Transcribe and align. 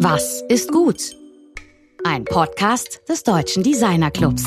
Was 0.00 0.44
ist 0.48 0.70
gut? 0.70 1.16
Ein 2.04 2.24
Podcast 2.24 3.00
des 3.08 3.24
Deutschen 3.24 3.64
Designer 3.64 4.12
Clubs. 4.12 4.44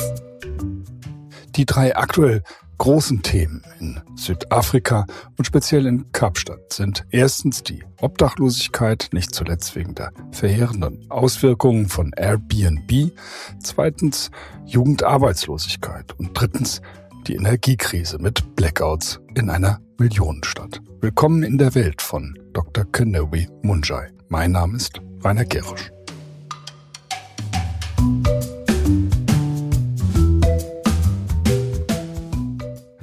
Die 1.50 1.66
drei 1.66 1.94
aktuell 1.94 2.42
großen 2.78 3.20
Themen 3.22 3.62
in 3.78 4.00
Südafrika 4.14 5.04
und 5.36 5.44
speziell 5.44 5.84
in 5.84 6.10
Kapstadt 6.12 6.72
sind 6.72 7.04
erstens 7.10 7.62
die 7.62 7.84
Obdachlosigkeit, 8.00 9.10
nicht 9.12 9.34
zuletzt 9.34 9.76
wegen 9.76 9.94
der 9.94 10.12
verheerenden 10.30 11.04
Auswirkungen 11.10 11.90
von 11.90 12.12
Airbnb, 12.16 13.12
zweitens 13.62 14.30
Jugendarbeitslosigkeit 14.64 16.18
und 16.18 16.30
drittens 16.32 16.80
die 17.26 17.34
Energiekrise 17.34 18.18
mit 18.18 18.56
Blackouts 18.56 19.20
in 19.34 19.50
einer 19.50 19.80
Millionenstadt. 19.98 20.80
Willkommen 21.02 21.42
in 21.42 21.58
der 21.58 21.74
Welt 21.74 22.00
von 22.00 22.38
Dr. 22.54 22.86
Kenewi 22.90 23.48
Munjai. 23.60 24.08
Mein 24.30 24.52
Name 24.52 24.78
ist 24.78 25.02
Rainer 25.24 25.44
Gerisch. 25.44 25.92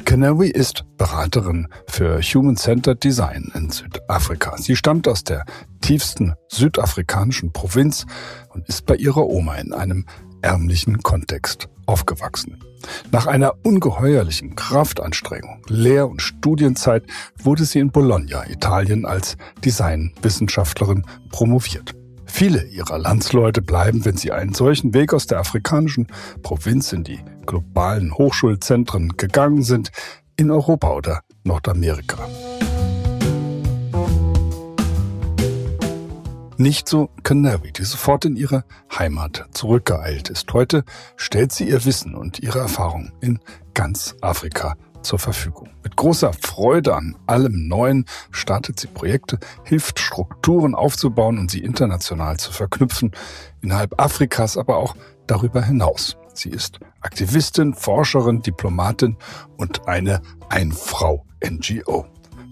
Canary 0.03 0.49
ist 0.49 0.83
Beraterin 0.97 1.67
für 1.87 2.19
Human-Centered 2.19 3.01
Design 3.03 3.51
in 3.53 3.69
Südafrika. 3.69 4.57
Sie 4.57 4.75
stammt 4.75 5.07
aus 5.07 5.23
der 5.23 5.45
tiefsten 5.81 6.33
südafrikanischen 6.49 7.53
Provinz 7.53 8.05
und 8.49 8.67
ist 8.67 8.85
bei 8.85 8.95
ihrer 8.95 9.25
Oma 9.27 9.55
in 9.55 9.71
einem 9.71 10.05
ärmlichen 10.41 11.01
Kontext 11.03 11.69
aufgewachsen. 11.85 12.57
Nach 13.11 13.27
einer 13.27 13.53
ungeheuerlichen 13.63 14.55
Kraftanstrengung, 14.55 15.61
Lehr- 15.67 16.09
und 16.09 16.21
Studienzeit 16.21 17.03
wurde 17.41 17.65
sie 17.65 17.79
in 17.79 17.91
Bologna, 17.91 18.49
Italien, 18.49 19.05
als 19.05 19.37
Designwissenschaftlerin 19.63 21.05
promoviert. 21.29 21.98
Viele 22.29 22.63
ihrer 22.63 22.97
Landsleute 22.97 23.61
bleiben, 23.61 24.05
wenn 24.05 24.15
sie 24.15 24.31
einen 24.31 24.53
solchen 24.53 24.93
Weg 24.93 25.13
aus 25.13 25.27
der 25.27 25.39
afrikanischen 25.39 26.07
Provinz 26.41 26.93
in 26.93 27.03
die 27.03 27.19
globalen 27.45 28.13
Hochschulzentren 28.13 29.17
gegangen 29.17 29.63
sind, 29.63 29.91
in 30.37 30.51
Europa 30.51 30.93
oder 30.93 31.21
Nordamerika. 31.43 32.29
Nicht 36.57 36.87
so 36.87 37.09
Canary, 37.23 37.73
die 37.73 37.83
sofort 37.83 38.25
in 38.25 38.35
ihre 38.35 38.63
Heimat 38.97 39.47
zurückgeeilt 39.51 40.29
ist. 40.29 40.53
Heute 40.53 40.83
stellt 41.17 41.51
sie 41.51 41.67
ihr 41.67 41.83
Wissen 41.83 42.15
und 42.15 42.39
ihre 42.39 42.59
Erfahrung 42.59 43.11
in 43.21 43.39
ganz 43.73 44.15
Afrika 44.21 44.75
zur 45.01 45.19
Verfügung. 45.19 45.69
Mit 45.83 45.95
großer 45.95 46.33
Freude 46.33 46.95
an 46.95 47.15
allem 47.25 47.67
Neuen 47.67 48.05
startet 48.31 48.79
sie 48.79 48.87
Projekte, 48.87 49.39
hilft 49.63 49.99
Strukturen 49.99 50.75
aufzubauen 50.75 51.37
und 51.37 51.51
sie 51.51 51.59
international 51.59 52.37
zu 52.37 52.51
verknüpfen, 52.51 53.11
innerhalb 53.61 53.99
Afrikas, 53.99 54.57
aber 54.57 54.77
auch 54.77 54.95
darüber 55.27 55.61
hinaus. 55.61 56.17
Sie 56.33 56.49
ist 56.49 56.79
Aktivistin, 57.01 57.73
Forscherin, 57.73 58.41
Diplomatin 58.41 59.17
und 59.57 59.87
eine 59.87 60.21
Ein-Frau-NGO. 60.49 62.05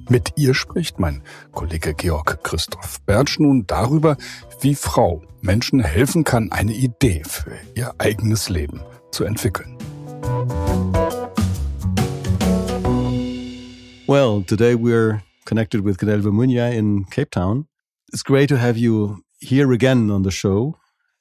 Mit 0.09 0.34
ihr 0.38 0.53
spricht 0.53 1.00
mein 1.00 1.22
Kollege 1.52 1.94
Georg 1.94 2.44
Christoph 2.44 3.02
Bertsch 3.02 3.40
nun 3.40 3.68
darüber, 3.68 4.16
wie 4.62 4.75
Frau 4.75 5.22
Menschen 5.42 5.81
helfen 5.81 6.23
kann, 6.23 6.52
eine 6.52 6.73
Idee 6.73 7.23
für 7.28 7.52
ihr 7.75 7.94
eigenes 7.98 8.50
Leben 8.50 8.81
zu 9.12 9.25
entwickeln. 9.25 9.78
Well, 14.08 14.41
today 14.41 14.73
we're 14.73 15.22
connected 15.44 15.81
with 15.81 15.97
Keneilwe 15.97 16.31
Munya 16.31 16.73
in 16.73 17.03
Cape 17.03 17.30
Town. 17.30 17.67
It's 18.13 18.23
great 18.23 18.47
to 18.47 18.58
have 18.58 18.77
you 18.77 19.22
here 19.41 19.73
again 19.73 20.09
on 20.09 20.23
the 20.23 20.31
show. 20.31 20.77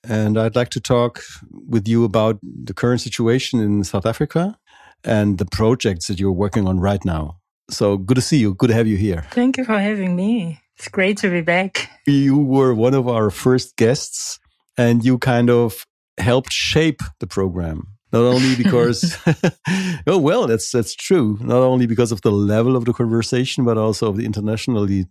And 0.09 0.39
I'd 0.39 0.55
like 0.55 0.69
to 0.71 0.81
talk 0.81 1.21
with 1.51 1.89
you 1.89 2.05
about 2.05 2.39
the 2.43 2.73
current 2.73 3.01
situation 3.01 3.59
in 3.61 3.83
South 3.83 4.07
Africa 4.07 4.57
and 5.03 5.39
the 5.39 5.47
projects 5.47 6.07
that 6.07 6.21
you're 6.21 6.31
working 6.31 6.69
on 6.69 6.79
right 6.79 7.05
now. 7.05 7.39
So 7.71 7.97
good 7.97 8.15
to 8.15 8.21
see 8.21 8.37
you. 8.37 8.55
Good 8.55 8.69
to 8.69 8.75
have 8.75 8.87
you 8.87 8.97
here. 8.97 9.27
Thank 9.33 9.57
you 9.57 9.65
for 9.65 9.81
having 9.81 10.15
me. 10.15 10.61
It's 10.77 10.87
great 10.87 11.17
to 11.19 11.29
be 11.29 11.41
back. 11.41 11.91
You 12.07 12.39
were 12.39 12.73
one 12.73 12.95
of 12.95 13.09
our 13.09 13.31
first 13.31 13.75
guests 13.75 14.39
and 14.79 15.05
you 15.05 15.19
kind 15.19 15.51
of 15.51 15.85
helped 16.19 16.53
shape 16.53 17.01
the 17.19 17.27
program. 17.27 17.96
Not 18.13 18.23
only 18.23 18.55
because, 18.55 19.19
oh 20.07 20.19
well, 20.19 20.47
that's 20.47 20.71
that's 20.71 20.95
true. 20.95 21.39
Not 21.41 21.63
only 21.63 21.87
because 21.87 22.13
of 22.13 22.21
the 22.23 22.31
level 22.31 22.77
of 22.77 22.85
the 22.85 22.93
conversation, 22.93 23.65
but 23.65 23.77
also 23.77 24.09
of 24.09 24.17
the 24.17 24.25
internationally, 24.25 25.07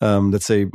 um, 0.00 0.32
let's 0.32 0.46
say, 0.46 0.66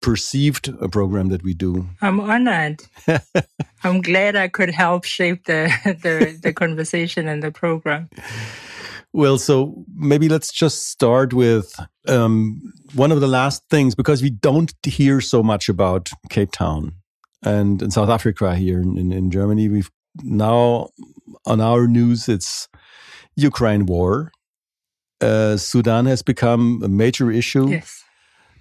perceived 0.00 0.68
uh, 0.68 0.88
program 0.88 1.28
that 1.28 1.44
we 1.44 1.54
do. 1.54 1.86
I'm 2.00 2.18
honored. 2.18 2.82
I'm 3.84 4.00
glad 4.00 4.34
I 4.34 4.48
could 4.48 4.70
help 4.70 5.04
shape 5.04 5.44
the 5.44 5.70
the, 6.02 6.38
the 6.42 6.52
conversation 6.52 7.28
and 7.28 7.40
the 7.40 7.52
program. 7.52 8.10
Well, 9.12 9.38
so 9.38 9.84
maybe 9.94 10.28
let's 10.28 10.50
just 10.50 10.88
start 10.88 11.32
with 11.32 11.78
um, 12.08 12.72
one 12.94 13.12
of 13.12 13.20
the 13.20 13.28
last 13.28 13.62
things 13.68 13.94
because 13.94 14.22
we 14.22 14.30
don't 14.30 14.72
hear 14.84 15.20
so 15.20 15.42
much 15.42 15.68
about 15.68 16.08
Cape 16.30 16.50
Town 16.50 16.94
and 17.44 17.82
in 17.82 17.90
South 17.90 18.08
Africa 18.08 18.56
here 18.56 18.80
in, 18.80 18.96
in, 18.96 19.12
in 19.12 19.30
Germany. 19.30 19.68
We've 19.68 19.90
now 20.22 20.88
on 21.46 21.60
our 21.60 21.86
news 21.86 22.28
it's 22.28 22.68
Ukraine 23.36 23.86
war. 23.86 24.32
Uh, 25.20 25.56
Sudan 25.56 26.06
has 26.06 26.22
become 26.22 26.80
a 26.82 26.88
major 26.88 27.30
issue. 27.30 27.68
Yes. 27.68 28.02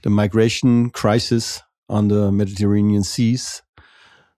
The 0.03 0.09
migration 0.09 0.89
crisis 0.89 1.62
on 1.89 2.07
the 2.07 2.31
Mediterranean 2.31 3.03
seas. 3.03 3.62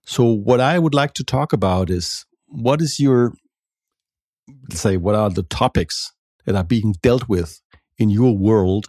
So, 0.06 0.24
what 0.24 0.60
I 0.60 0.78
would 0.78 0.94
like 0.94 1.14
to 1.14 1.24
talk 1.24 1.52
about 1.52 1.90
is 1.90 2.26
what 2.46 2.82
is 2.82 2.98
your 3.00 3.34
let's 4.68 4.80
say, 4.80 4.96
what 4.96 5.14
are 5.14 5.30
the 5.30 5.42
topics 5.42 6.12
that 6.46 6.54
are 6.54 6.64
being 6.64 6.94
dealt 7.02 7.28
with 7.28 7.60
in 7.98 8.10
your 8.10 8.36
world 8.36 8.86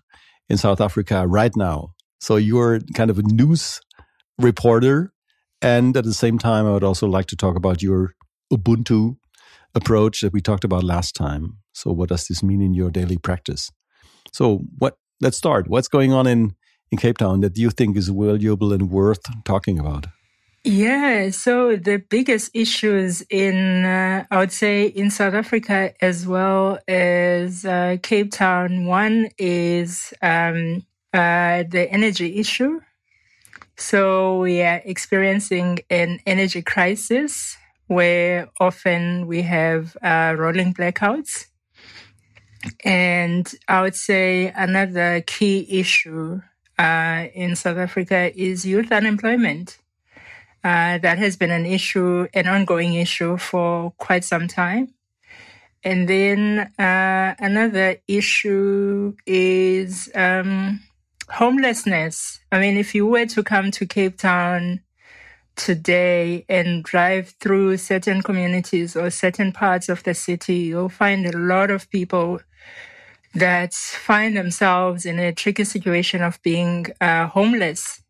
in 0.50 0.58
South 0.58 0.82
Africa 0.82 1.28
right 1.28 1.56
now? 1.56 1.94
So 2.20 2.38
you're 2.38 2.80
kind 2.96 3.10
of 3.10 3.20
a 3.20 3.24
news 3.24 3.80
reporter. 4.40 5.14
And 5.66 5.98
at 5.98 6.04
the 6.04 6.14
same 6.14 6.38
time, 6.38 6.68
I 6.68 6.74
would 6.74 6.84
also 6.84 7.08
like 7.08 7.26
to 7.26 7.36
talk 7.36 7.56
about 7.56 7.82
your 7.82 8.14
Ubuntu 8.54 9.18
approach 9.74 10.22
that 10.22 10.32
we 10.32 10.40
talked 10.40 10.64
about 10.64 10.84
last 10.84 11.16
time. 11.16 11.58
So 11.74 11.92
what 11.92 12.10
does 12.10 12.28
this 12.28 12.44
mean 12.44 12.62
in 12.62 12.76
your 12.76 12.92
daily 12.92 13.18
practice? 13.18 13.72
So 14.32 14.60
what 14.78 14.98
let's 15.22 15.38
start. 15.38 15.68
What's 15.68 15.88
going 15.88 16.14
on 16.14 16.28
in, 16.28 16.56
in 16.92 17.00
Cape 17.00 17.18
Town 17.18 17.40
that 17.42 17.58
you 17.58 17.72
think 17.72 17.98
is 17.98 18.10
valuable 18.10 18.74
and 18.74 18.92
worth 18.92 19.24
talking 19.44 19.80
about? 19.80 20.06
Yeah, 20.64 21.32
so 21.32 21.76
the 21.76 21.98
biggest 21.98 22.52
issues 22.54 23.22
in, 23.32 23.86
uh, 23.86 24.26
I 24.30 24.38
would 24.38 24.52
say, 24.52 24.86
in 24.86 25.10
South 25.10 25.34
Africa 25.34 25.94
as 26.00 26.28
well 26.28 26.78
as 26.88 27.66
uh, 27.66 27.98
Cape 28.04 28.32
Town, 28.32 28.86
one 28.86 29.30
is 29.40 30.14
um, 30.22 30.86
uh, 31.12 31.64
the 31.68 31.88
energy 31.92 32.38
issue. 32.38 32.82
So 33.78 34.40
we 34.40 34.62
are 34.62 34.82
experiencing 34.86 35.80
an 35.90 36.20
energy 36.26 36.62
crisis 36.62 37.58
where 37.88 38.50
often 38.60 39.28
we 39.28 39.42
have 39.44 39.98
uh, 40.02 40.36
rolling 40.38 40.74
blackouts. 40.74 41.48
And 42.84 43.52
I 43.68 43.82
would 43.82 43.96
say 43.96 44.52
another 44.56 45.22
key 45.22 45.68
issue 45.70 46.42
uh, 46.80 47.28
in 47.34 47.56
South 47.56 47.78
Africa 47.78 48.32
is 48.36 48.66
youth 48.66 48.92
unemployment. 48.92 49.78
Uh, 50.64 50.98
that 50.98 51.20
has 51.20 51.36
been 51.36 51.52
an 51.52 51.66
issue, 51.66 52.28
an 52.34 52.48
ongoing 52.48 52.96
issue 52.96 53.38
for 53.38 53.92
quite 53.98 54.24
some 54.24 54.48
time. 54.48 54.96
And 55.84 56.10
then 56.10 56.72
uh, 56.80 57.36
another 57.38 57.98
issue 58.08 59.16
is 59.28 60.10
um, 60.16 60.82
homelessness. 61.30 62.40
I 62.52 62.60
mean, 62.60 62.78
if 62.78 62.96
you 62.96 63.06
were 63.06 63.26
to 63.28 63.44
come 63.44 63.72
to 63.72 63.86
Cape 63.86 64.18
Town 64.18 64.82
today 65.56 66.46
and 66.50 66.84
drive 66.84 67.34
through 67.40 67.78
certain 67.78 68.22
communities 68.22 68.96
or 68.96 69.10
certain 69.10 69.52
parts 69.52 69.90
of 69.90 70.04
the 70.04 70.14
city, 70.14 70.56
you'll 70.56 70.90
find 70.90 71.26
a 71.26 71.38
lot 71.38 71.72
of 71.72 71.90
people 71.90 72.40
that 73.34 73.74
find 73.74 74.38
themselves 74.38 75.06
in 75.06 75.20
a 75.20 75.34
tricky 75.34 75.64
situation 75.64 76.22
of 76.22 76.42
being 76.42 76.88
uh, 77.02 77.28
homeless. 77.28 78.02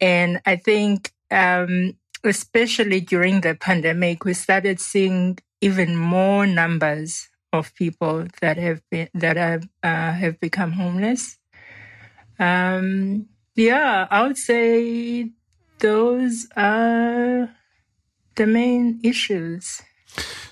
And 0.00 0.40
I 0.46 0.56
think 0.56 1.12
um, 1.30 1.94
especially 2.24 3.00
during 3.00 3.40
the 3.40 3.54
pandemic, 3.54 4.24
we 4.24 4.34
started 4.34 4.80
seeing 4.80 5.38
even 5.60 5.96
more 5.96 6.46
numbers 6.46 7.28
of 7.52 7.74
people 7.74 8.26
that 8.40 8.56
have 8.58 8.82
been 8.90 9.08
that 9.14 9.36
have 9.36 9.68
uh, 9.82 10.12
have 10.12 10.38
become 10.40 10.72
homeless. 10.72 11.38
Um, 12.38 13.26
yeah, 13.54 14.06
I 14.10 14.22
would 14.22 14.36
say 14.36 15.30
those 15.78 16.46
are 16.56 17.50
the 18.36 18.46
main 18.46 19.00
issues. 19.02 19.82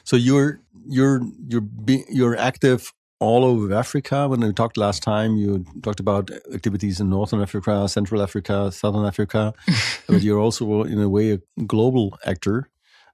So 0.05 0.17
you're 0.17 0.61
you're 0.87 1.23
you're 1.49 1.61
be, 1.61 2.05
you're 2.09 2.37
active 2.37 2.93
all 3.21 3.45
over 3.45 3.73
Africa. 3.75 4.29
When 4.29 4.41
we 4.41 4.53
talked 4.53 4.77
last 4.77 5.03
time, 5.03 5.37
you 5.37 5.65
talked 5.83 6.01
about 6.01 6.31
activities 6.53 7.01
in 7.01 7.09
Northern 7.09 7.41
Africa, 7.41 7.89
Central 7.89 8.23
Africa, 8.23 8.71
Southern 8.73 9.07
Africa, 9.07 9.55
but 10.09 10.23
you're 10.23 10.41
also, 10.41 10.83
in 10.83 11.01
a 11.01 11.09
way, 11.09 11.33
a 11.33 11.39
global 11.67 12.19
actor. 12.25 12.69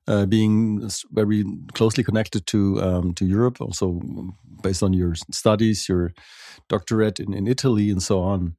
Uh, 0.08 0.26
being 0.26 0.90
very 1.12 1.44
closely 1.74 2.02
connected 2.02 2.44
to 2.46 2.82
um, 2.82 3.14
to 3.14 3.24
Europe, 3.24 3.60
also 3.60 4.00
based 4.62 4.82
on 4.82 4.92
your 4.92 5.14
studies, 5.30 5.88
your 5.88 6.12
doctorate 6.68 7.20
in, 7.20 7.32
in 7.32 7.46
Italy, 7.46 7.90
and 7.90 8.02
so 8.02 8.20
on. 8.20 8.56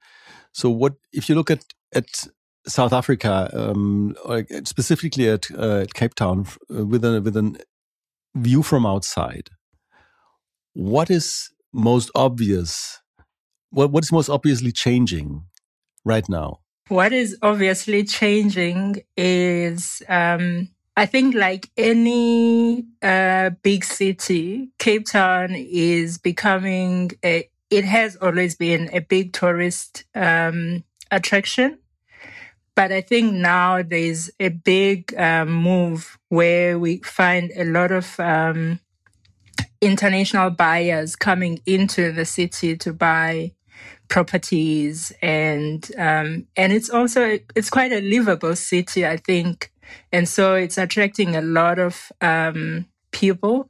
So, 0.53 0.69
what 0.69 0.93
if 1.11 1.27
you 1.27 1.35
look 1.35 1.51
at 1.51 1.65
at 1.93 2.05
South 2.67 2.93
Africa, 2.93 3.49
um, 3.53 4.15
specifically 4.65 5.27
at, 5.29 5.49
uh, 5.51 5.79
at, 5.81 5.93
Cape 5.93 6.13
Town, 6.15 6.45
uh, 6.73 6.85
with 6.85 7.03
a 7.03 7.21
with 7.21 7.57
view 8.35 8.63
from 8.63 8.85
outside? 8.85 9.49
What 10.73 11.09
is 11.09 11.49
most 11.73 12.11
obvious? 12.15 12.99
What 13.71 13.91
what 13.91 14.03
is 14.03 14.11
most 14.11 14.29
obviously 14.29 14.71
changing 14.71 15.45
right 16.05 16.27
now? 16.29 16.59
What 16.87 17.13
is 17.13 17.37
obviously 17.41 18.03
changing 18.03 19.03
is, 19.15 20.03
um, 20.09 20.69
I 20.97 21.05
think, 21.05 21.35
like 21.35 21.69
any 21.77 22.85
uh, 23.01 23.51
big 23.63 23.83
city, 23.85 24.69
Cape 24.77 25.05
Town 25.05 25.55
is 25.55 26.17
becoming 26.17 27.11
a. 27.23 27.49
It 27.69 27.85
has 27.85 28.17
always 28.17 28.55
been 28.55 28.89
a 28.91 28.99
big 28.99 29.31
tourist 29.31 30.03
um, 30.13 30.83
attraction 31.09 31.79
but 32.75 32.91
I 32.91 33.01
think 33.01 33.33
now 33.33 33.81
there's 33.83 34.31
a 34.39 34.49
big 34.49 35.13
um, 35.17 35.51
move 35.51 36.17
where 36.29 36.79
we 36.79 36.97
find 36.99 37.51
a 37.55 37.65
lot 37.65 37.91
of 37.91 38.19
um, 38.19 38.79
international 39.81 40.51
buyers 40.51 41.15
coming 41.15 41.59
into 41.65 42.11
the 42.11 42.25
city 42.25 42.77
to 42.77 42.93
buy 42.93 43.53
properties 44.07 45.11
and 45.21 45.89
um, 45.97 46.45
and 46.57 46.73
it's 46.73 46.89
also 46.89 47.39
it's 47.55 47.69
quite 47.69 47.91
a 47.91 48.01
livable 48.01 48.55
city 48.55 49.05
I 49.05 49.17
think 49.17 49.70
and 50.11 50.27
so 50.27 50.55
it's 50.55 50.77
attracting 50.77 51.35
a 51.35 51.41
lot 51.41 51.79
of 51.79 52.11
um, 52.21 52.85
people 53.11 53.69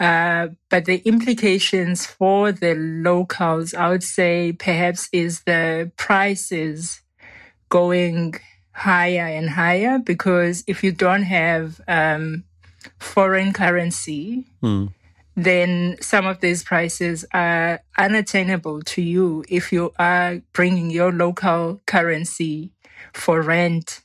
uh, 0.00 0.48
but 0.68 0.84
the 0.84 1.00
implications 1.04 2.06
for 2.06 2.50
the 2.50 2.74
locals 2.74 3.72
I 3.72 3.88
would 3.88 4.02
say 4.02 4.52
perhaps 4.52 5.08
is 5.12 5.42
the 5.42 5.92
prices 5.96 7.02
going 7.68 8.34
higher 8.72 9.26
and 9.26 9.50
higher 9.50 9.98
because 9.98 10.64
if 10.66 10.82
you 10.82 10.92
don't 10.92 11.22
have 11.22 11.80
um, 11.86 12.44
foreign 12.98 13.52
currency, 13.52 14.44
mm. 14.62 14.92
then 15.36 15.96
some 16.00 16.26
of 16.26 16.40
these 16.40 16.64
prices 16.64 17.24
are 17.32 17.80
unattainable 17.96 18.82
to 18.82 19.02
you 19.02 19.44
if 19.48 19.72
you 19.72 19.92
are 19.98 20.42
bringing 20.52 20.90
your 20.90 21.12
local 21.12 21.80
currency 21.86 22.72
for 23.12 23.40
rent 23.40 24.01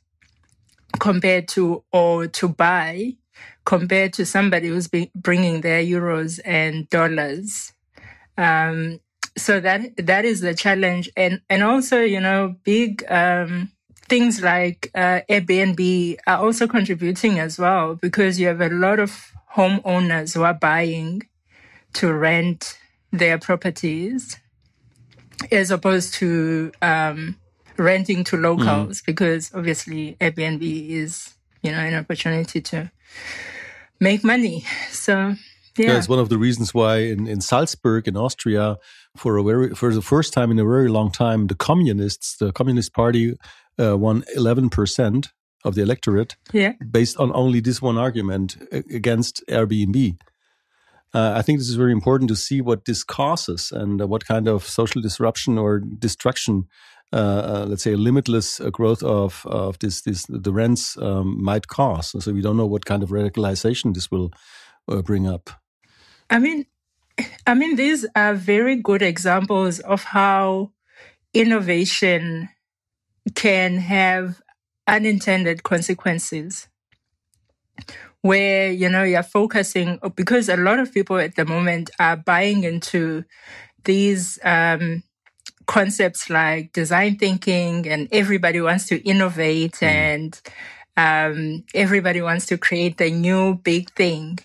compared 1.00 1.48
to 1.50 1.84
or 1.92 2.28
to 2.28 2.48
buy 2.48 3.14
compared 3.66 4.14
to 4.14 4.26
somebody 4.26 4.70
who's 4.70 4.90
bringing 5.14 5.62
their 5.62 5.84
euros 5.84 6.40
and 6.46 6.90
dollars. 6.90 7.74
Um, 8.38 9.00
so 9.38 9.60
that 9.60 9.96
that 9.98 10.26
is 10.26 10.42
the 10.42 10.54
challenge 10.54 11.10
and 11.16 11.42
and 11.50 11.62
also 11.64 12.02
you 12.02 12.20
know 12.20 12.56
big 12.64 13.04
um, 13.10 13.72
things 14.10 14.42
like 14.42 14.90
uh, 14.96 15.22
airbnb 15.30 16.18
are 16.26 16.38
also 16.38 16.68
contributing 16.68 17.40
as 17.40 17.60
well 17.60 17.96
because 17.96 18.40
you 18.40 18.48
have 18.48 18.62
a 18.62 18.70
lot 18.70 19.00
of 19.00 19.32
homeowners 19.54 20.34
who 20.34 20.44
are 20.44 20.54
buying 20.54 21.22
to 21.94 22.12
rent 22.12 22.80
their 23.12 23.38
properties 23.38 24.38
as 25.52 25.72
opposed 25.72 26.14
to 26.16 26.72
um, 26.82 27.36
renting 27.80 28.24
to 28.24 28.38
locals 28.38 29.02
mm. 29.02 29.06
because 29.06 29.52
obviously 29.54 30.16
airbnb 30.20 30.62
is 30.90 31.34
you 31.62 31.72
know 31.72 31.80
an 31.80 31.94
opportunity 31.94 32.62
to 32.62 32.92
make 34.00 34.24
money 34.24 34.64
so 34.92 35.36
yeah. 35.78 35.98
it's 35.98 36.10
one 36.10 36.20
of 36.20 36.30
the 36.30 36.38
reasons 36.38 36.74
why 36.74 36.98
in, 36.98 37.28
in 37.28 37.42
Salzburg 37.42 38.08
in 38.08 38.18
Austria, 38.18 38.78
for 39.16 39.38
a 39.38 39.44
very 39.44 39.76
for 39.76 39.94
the 39.94 40.02
first 40.02 40.34
time 40.34 40.52
in 40.52 40.60
a 40.60 40.66
very 40.66 40.90
long 40.90 41.12
time, 41.12 41.48
the 41.48 41.56
communists, 41.56 42.38
the 42.38 42.52
Communist 42.52 42.94
Party, 42.94 43.36
uh, 43.80 43.98
won 43.98 44.24
eleven 44.36 44.70
percent 44.70 45.30
of 45.64 45.76
the 45.76 45.82
electorate. 45.82 46.36
Yeah. 46.54 46.74
based 46.92 47.18
on 47.18 47.32
only 47.34 47.60
this 47.60 47.82
one 47.82 47.98
argument 47.98 48.58
against 48.72 49.44
Airbnb. 49.50 50.18
Uh, 51.14 51.34
I 51.36 51.42
think 51.42 51.60
this 51.60 51.70
is 51.70 51.76
very 51.76 51.94
important 51.94 52.30
to 52.30 52.36
see 52.36 52.62
what 52.62 52.86
this 52.86 53.04
causes 53.04 53.72
and 53.72 54.02
uh, 54.02 54.08
what 54.08 54.26
kind 54.26 54.48
of 54.48 54.68
social 54.68 55.02
disruption 55.02 55.58
or 55.58 55.80
destruction, 55.80 56.68
uh, 57.14 57.16
uh 57.16 57.66
let's 57.68 57.84
say, 57.84 57.96
limitless 57.96 58.60
uh, 58.60 58.70
growth 58.70 59.04
of 59.04 59.46
of 59.46 59.80
this 59.80 60.02
this 60.02 60.26
the 60.30 60.54
rents 60.54 60.98
um, 60.98 61.42
might 61.42 61.68
cause. 61.68 62.24
So 62.24 62.32
we 62.32 62.42
don't 62.42 62.58
know 62.58 62.66
what 62.66 62.86
kind 62.86 63.04
of 63.04 63.10
radicalization 63.10 63.94
this 63.94 64.12
will 64.12 64.32
bring 65.04 65.28
up. 65.28 65.50
I 66.30 66.40
mean, 66.40 66.66
I 67.46 67.54
mean, 67.54 67.76
these 67.76 68.06
are 68.16 68.34
very 68.34 68.76
good 68.76 69.02
examples 69.02 69.80
of 69.80 70.04
how 70.04 70.72
innovation 71.34 72.50
can 73.36 73.78
have 73.78 74.42
unintended 74.88 75.64
consequences 75.64 76.68
where 78.22 78.72
you 78.72 78.90
know 78.90 79.04
you're 79.04 79.24
focusing 79.24 80.00
because 80.16 80.50
a 80.50 80.58
lot 80.58 80.80
of 80.80 80.94
people 80.94 81.18
at 81.18 81.36
the 81.36 81.46
moment 81.46 81.90
are 82.00 82.18
buying 82.18 82.64
into 82.64 83.24
these 83.84 84.40
um, 84.44 85.04
concepts 85.68 86.30
like 86.30 86.74
design 86.74 87.18
thinking 87.18 87.88
and 87.88 88.08
everybody 88.12 88.60
wants 88.60 88.88
to 88.88 88.98
innovate 89.08 89.74
mm. 89.74 89.88
and 89.88 90.42
um, 90.98 91.64
everybody 91.76 92.22
wants 92.22 92.48
to 92.48 92.58
create 92.58 92.98
the 92.98 93.12
new 93.12 93.56
big 93.56 93.92
thing 93.92 94.40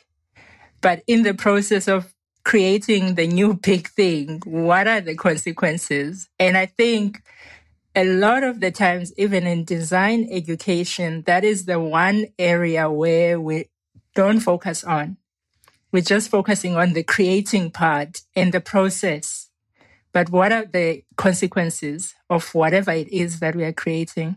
but 0.83 1.03
in 1.07 1.23
the 1.23 1.33
process 1.33 1.89
of 1.89 2.13
creating 2.45 3.15
the 3.15 3.27
new 3.27 3.55
big 3.63 3.89
thing, 3.89 4.43
what 4.45 4.87
are 4.87 5.01
the 5.01 5.15
consequences? 5.15 6.29
And 6.39 6.59
I 6.59 6.67
think 6.67 7.23
a 7.95 8.05
lot 8.05 8.43
of 8.43 8.61
the 8.61 8.71
times, 8.71 9.13
even 9.17 9.47
in 9.47 9.65
design 9.65 10.29
education, 10.31 11.23
that 11.27 11.45
is 11.45 11.65
the 11.67 11.79
one 11.79 12.27
area 12.39 12.91
where 12.91 13.41
we 13.41 13.67
don't 14.15 14.41
focus 14.41 14.83
on. 14.85 15.17
We're 15.93 16.03
just 16.03 16.31
focusing 16.31 16.77
on 16.77 16.95
the 16.95 17.03
creating 17.03 17.71
part 17.71 18.23
and 18.35 18.53
the 18.53 18.61
process. 18.61 19.42
But 20.13 20.31
what 20.31 20.53
are 20.53 20.67
the 20.67 21.05
consequences 21.17 22.15
of 22.29 22.55
whatever 22.55 22.93
it 22.93 23.09
is 23.09 23.41
that 23.41 23.57
we 23.57 23.65
are 23.65 23.73
creating? 23.73 24.37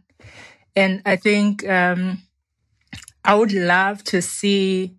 And 0.76 1.02
I 1.06 1.16
think 1.16 1.68
um, 1.68 2.24
I 3.24 3.36
would 3.36 3.54
love 3.54 4.04
to 4.06 4.22
see 4.22 4.96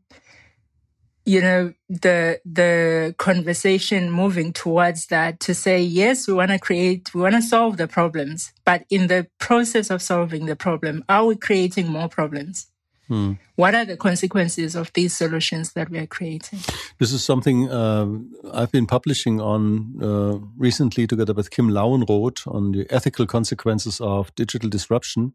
you 1.26 1.40
know 1.40 1.75
the 1.88 2.40
the 2.45 3.14
conversation 3.18 4.11
moving 4.11 4.52
towards 4.52 5.06
that 5.09 5.40
to 5.40 5.54
say 5.54 5.83
yes 5.83 6.28
we 6.28 6.35
want 6.35 6.52
to 6.52 6.59
create 6.59 7.12
we 7.14 7.21
want 7.21 7.35
to 7.35 7.42
solve 7.42 7.76
the 7.76 7.88
problems 7.88 8.52
but 8.64 8.85
in 8.90 9.09
the 9.09 9.26
process 9.40 9.90
of 9.90 10.00
solving 10.00 10.47
the 10.47 10.54
problem 10.54 11.04
are 11.09 11.26
we 11.26 11.35
creating 11.35 11.88
more 11.88 12.09
problems 12.09 12.68
hmm. 13.08 13.32
what 13.56 13.75
are 13.75 13.84
the 13.84 13.96
consequences 13.96 14.75
of 14.75 14.92
these 14.92 15.16
solutions 15.16 15.72
that 15.72 15.90
we 15.90 15.98
are 15.98 16.06
creating 16.06 16.58
this 16.98 17.12
is 17.12 17.25
something 17.25 17.70
uh, 17.70 18.06
i've 18.52 18.72
been 18.72 18.86
publishing 18.86 19.40
on 19.40 19.94
uh, 20.02 20.38
recently 20.56 21.06
together 21.06 21.34
with 21.34 21.50
kim 21.50 21.70
lauenroth 21.70 22.46
on 22.46 22.72
the 22.72 22.86
ethical 22.90 23.26
consequences 23.26 24.00
of 24.00 24.34
digital 24.34 24.68
disruption 24.68 25.32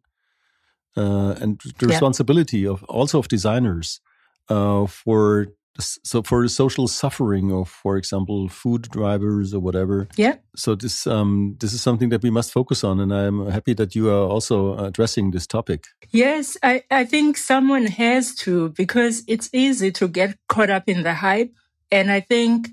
uh, 0.98 1.36
and 1.40 1.62
the 1.80 1.88
responsibility 1.88 2.60
yeah. 2.60 2.72
of 2.72 2.84
also 2.84 3.20
of 3.20 3.28
designers 3.28 4.02
uh, 4.50 4.86
for 4.86 5.48
so 5.80 6.22
for 6.22 6.48
social 6.48 6.88
suffering 6.88 7.52
of 7.52 7.70
for 7.70 7.98
example 7.98 8.50
food 8.50 8.84
drivers 8.90 9.54
or 9.54 9.60
whatever. 9.60 10.08
Yeah. 10.16 10.36
So 10.56 10.76
this 10.76 11.08
um 11.08 11.56
this 11.60 11.74
is 11.74 11.82
something 11.82 12.10
that 12.10 12.24
we 12.24 12.30
must 12.30 12.52
focus 12.52 12.84
on 12.84 13.00
and 13.00 13.14
i'm 13.14 13.48
happy 13.50 13.74
that 13.76 13.96
you 13.96 14.10
are 14.10 14.28
also 14.28 14.78
addressing 14.78 15.32
this 15.32 15.48
topic. 15.48 15.86
Yes 16.12 16.58
i 16.64 16.84
i 16.92 17.06
think 17.06 17.38
someone 17.38 17.86
has 17.86 18.36
to 18.36 18.70
because 18.70 19.24
it's 19.28 19.50
easy 19.54 19.92
to 19.92 20.08
get 20.08 20.38
caught 20.48 20.70
up 20.70 20.84
in 20.88 21.04
the 21.04 21.14
hype 21.14 21.54
and 21.92 22.12
i 22.12 22.20
think 22.20 22.70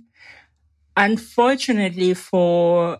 unfortunately 0.96 2.14
for 2.14 2.98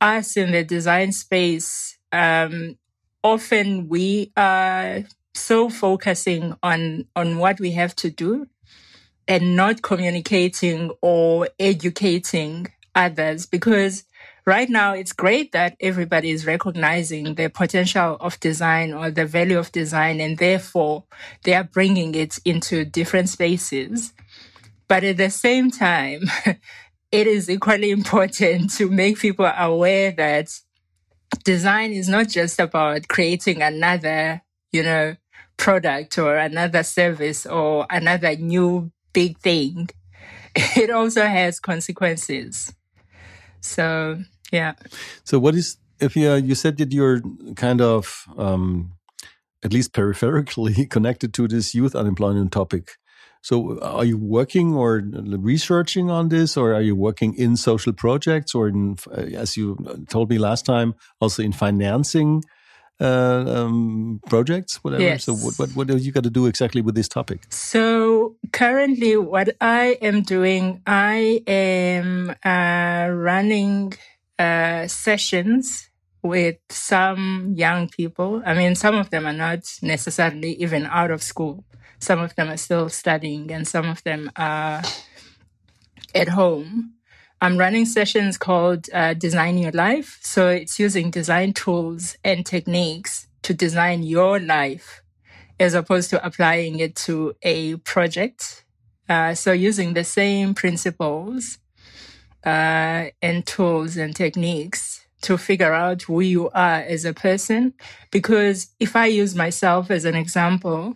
us 0.00 0.36
in 0.36 0.52
the 0.52 0.64
design 0.64 1.12
space 1.12 1.98
um 2.12 2.76
often 3.24 3.88
we 3.88 4.32
are 4.36 5.04
so 5.34 5.70
focusing 5.70 6.54
on 6.62 7.06
on 7.16 7.38
what 7.38 7.58
we 7.58 7.70
have 7.72 7.96
to 7.96 8.10
do 8.10 8.46
and 9.32 9.56
not 9.56 9.80
communicating 9.80 10.90
or 11.00 11.48
educating 11.58 12.66
others 12.94 13.46
because 13.46 14.04
right 14.44 14.68
now 14.68 14.92
it's 14.92 15.14
great 15.14 15.52
that 15.52 15.74
everybody 15.80 16.30
is 16.30 16.44
recognizing 16.44 17.34
the 17.36 17.48
potential 17.48 18.18
of 18.20 18.38
design 18.40 18.92
or 18.92 19.10
the 19.10 19.24
value 19.24 19.58
of 19.58 19.72
design 19.72 20.20
and 20.20 20.36
therefore 20.36 21.04
they 21.44 21.54
are 21.54 21.64
bringing 21.64 22.14
it 22.14 22.38
into 22.44 22.84
different 22.84 23.30
spaces. 23.30 24.12
But 24.86 25.02
at 25.02 25.16
the 25.16 25.30
same 25.30 25.70
time 25.70 26.24
it 27.10 27.26
is 27.26 27.48
equally 27.48 27.90
important 27.90 28.70
to 28.74 28.90
make 28.90 29.18
people 29.18 29.46
aware 29.46 30.10
that 30.10 30.50
design 31.42 31.92
is 31.92 32.06
not 32.06 32.28
just 32.28 32.60
about 32.60 33.08
creating 33.08 33.62
another, 33.62 34.42
you 34.72 34.82
know, 34.82 35.16
product 35.56 36.18
or 36.18 36.36
another 36.36 36.82
service 36.82 37.46
or 37.46 37.86
another 37.88 38.36
new 38.36 38.92
big 39.12 39.38
thing. 39.38 39.88
It 40.76 40.90
also 40.90 41.24
has 41.24 41.58
consequences. 41.60 42.74
So, 43.60 44.18
yeah. 44.52 44.74
So, 45.24 45.38
what 45.38 45.54
is, 45.54 45.78
if 45.98 46.14
you, 46.14 46.34
you 46.34 46.54
said 46.54 46.76
that 46.76 46.92
you're 46.92 47.22
kind 47.56 47.80
of, 47.80 48.26
um, 48.36 48.92
at 49.64 49.72
least 49.72 49.92
peripherically 49.92 50.88
connected 50.90 51.32
to 51.34 51.48
this 51.48 51.74
youth 51.74 51.94
unemployment 51.94 52.52
topic. 52.52 52.98
So, 53.40 53.80
are 53.80 54.04
you 54.04 54.18
working 54.18 54.74
or 54.74 55.02
researching 55.04 56.10
on 56.10 56.28
this, 56.28 56.56
or 56.56 56.74
are 56.74 56.82
you 56.82 56.94
working 56.94 57.34
in 57.34 57.56
social 57.56 57.92
projects, 57.92 58.54
or 58.54 58.68
in, 58.68 58.96
as 59.14 59.56
you 59.56 59.76
told 60.10 60.28
me 60.28 60.38
last 60.38 60.66
time, 60.66 60.94
also 61.20 61.42
in 61.42 61.52
financing 61.52 62.42
uh, 63.02 63.44
um, 63.48 64.20
projects, 64.28 64.82
whatever? 64.84 65.02
Yes. 65.02 65.24
So, 65.24 65.34
what, 65.34 65.58
what 65.58 65.70
what 65.76 65.86
do 65.88 65.96
you 65.96 66.12
got 66.12 66.24
to 66.24 66.30
do 66.30 66.46
exactly 66.46 66.82
with 66.82 66.94
this 66.94 67.08
topic? 67.08 67.40
So, 67.50 68.36
currently, 68.52 69.16
what 69.16 69.56
I 69.60 69.98
am 70.00 70.22
doing, 70.22 70.80
I 70.86 71.42
am 71.46 72.34
uh, 72.44 73.08
running 73.12 73.94
uh, 74.38 74.86
sessions 74.86 75.90
with 76.22 76.58
some 76.70 77.54
young 77.56 77.88
people. 77.88 78.42
I 78.46 78.54
mean, 78.54 78.76
some 78.76 78.94
of 78.94 79.10
them 79.10 79.26
are 79.26 79.32
not 79.32 79.60
necessarily 79.82 80.54
even 80.54 80.86
out 80.86 81.10
of 81.10 81.22
school 81.22 81.64
some 82.02 82.18
of 82.18 82.34
them 82.34 82.50
are 82.50 82.56
still 82.56 82.88
studying, 82.88 83.52
and 83.52 83.66
some 83.66 83.88
of 83.88 84.02
them 84.02 84.30
are 84.36 84.82
at 86.14 86.28
home. 86.28 86.94
I'm 87.42 87.58
running 87.58 87.86
sessions 87.86 88.38
called 88.38 88.88
uh, 88.92 89.14
Design 89.14 89.58
Your 89.58 89.72
Life. 89.72 90.20
So 90.22 90.48
it's 90.48 90.78
using 90.78 91.10
design 91.10 91.54
tools 91.54 92.16
and 92.22 92.46
techniques 92.46 93.26
to 93.42 93.52
design 93.52 94.04
your 94.04 94.38
life 94.38 95.02
as 95.58 95.74
opposed 95.74 96.08
to 96.10 96.24
applying 96.24 96.78
it 96.78 96.94
to 96.94 97.34
a 97.42 97.78
project. 97.78 98.64
Uh, 99.08 99.34
so 99.34 99.50
using 99.50 99.94
the 99.94 100.04
same 100.04 100.54
principles 100.54 101.58
uh, 102.46 103.06
and 103.20 103.44
tools 103.44 103.96
and 103.96 104.14
techniques 104.14 105.04
to 105.22 105.36
figure 105.36 105.72
out 105.72 106.02
who 106.02 106.20
you 106.20 106.48
are 106.50 106.78
as 106.82 107.04
a 107.04 107.12
person. 107.12 107.74
Because 108.12 108.68
if 108.78 108.94
I 108.94 109.06
use 109.06 109.34
myself 109.34 109.90
as 109.90 110.04
an 110.04 110.14
example, 110.14 110.94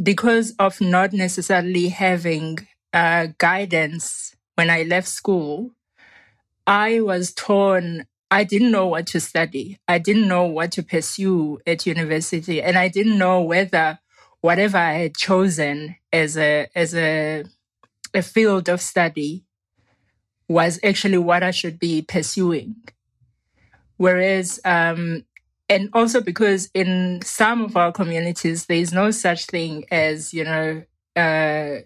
because 0.00 0.54
of 0.60 0.80
not 0.80 1.12
necessarily 1.12 1.88
having 1.88 2.68
uh, 2.92 3.26
guidance 3.38 4.33
when 4.54 4.70
I 4.70 4.82
left 4.82 5.08
school, 5.08 5.72
I 6.66 7.00
was 7.00 7.32
torn. 7.32 8.06
I 8.30 8.44
didn't 8.44 8.70
know 8.70 8.86
what 8.88 9.06
to 9.08 9.20
study. 9.20 9.78
I 9.86 9.98
didn't 9.98 10.28
know 10.28 10.44
what 10.44 10.72
to 10.72 10.82
pursue 10.82 11.58
at 11.66 11.86
university, 11.86 12.62
and 12.62 12.76
I 12.76 12.88
didn't 12.88 13.18
know 13.18 13.42
whether 13.42 13.98
whatever 14.40 14.78
I 14.78 14.92
had 14.92 15.16
chosen 15.16 15.96
as 16.12 16.36
a 16.36 16.68
as 16.74 16.94
a 16.94 17.44
a 18.14 18.22
field 18.22 18.68
of 18.68 18.80
study 18.80 19.44
was 20.48 20.78
actually 20.84 21.18
what 21.18 21.42
I 21.42 21.50
should 21.50 21.78
be 21.78 22.02
pursuing. 22.02 22.76
Whereas 23.96 24.60
um, 24.64 25.24
and 25.68 25.88
also 25.92 26.20
because 26.20 26.70
in 26.74 27.20
some 27.24 27.62
of 27.62 27.76
our 27.76 27.92
communities 27.92 28.66
there 28.66 28.76
is 28.76 28.92
no 28.92 29.10
such 29.10 29.46
thing 29.46 29.84
as 29.90 30.34
you 30.34 30.44
know 30.44 30.82
uh, 31.16 31.76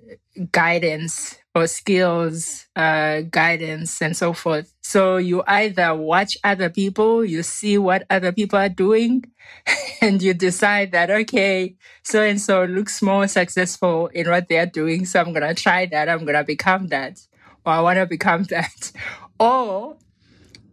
guidance 0.52 1.36
or 1.54 1.66
skills 1.66 2.66
uh, 2.76 3.22
guidance 3.30 4.00
and 4.00 4.16
so 4.16 4.32
forth. 4.32 4.72
So 4.82 5.16
you 5.16 5.42
either 5.46 5.94
watch 5.94 6.36
other 6.44 6.70
people 6.70 7.24
you 7.24 7.42
see 7.42 7.78
what 7.78 8.04
other 8.10 8.32
people 8.32 8.58
are 8.58 8.68
doing 8.68 9.24
and 10.00 10.22
you 10.22 10.34
decide 10.34 10.92
that 10.92 11.10
okay 11.10 11.76
so 12.02 12.22
and 12.22 12.40
so 12.40 12.64
looks 12.64 13.02
more 13.02 13.26
successful 13.26 14.06
in 14.08 14.28
what 14.28 14.48
they're 14.48 14.66
doing 14.66 15.06
so 15.06 15.20
i'm 15.20 15.32
gonna 15.32 15.54
try 15.54 15.86
that 15.86 16.08
i'm 16.08 16.24
gonna 16.24 16.44
become 16.44 16.88
that 16.88 17.18
or 17.64 17.72
i 17.72 17.80
want 17.80 17.96
to 17.98 18.06
become 18.06 18.42
that. 18.54 18.92
Or 19.38 19.96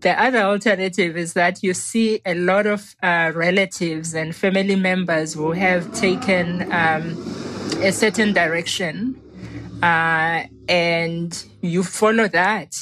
the 0.01 0.19
other 0.21 0.39
alternative 0.39 1.17
is 1.17 1.33
that 1.33 1.63
you 1.63 1.73
see 1.73 2.21
a 2.25 2.35
lot 2.35 2.65
of 2.65 2.95
uh, 3.01 3.31
relatives 3.33 4.13
and 4.13 4.35
family 4.35 4.75
members 4.75 5.33
who 5.33 5.51
have 5.51 5.93
taken 5.93 6.71
um, 6.71 7.15
a 7.81 7.91
certain 7.91 8.33
direction 8.33 9.21
uh, 9.83 10.43
and 10.67 11.45
you 11.61 11.83
follow 11.83 12.27
that. 12.27 12.73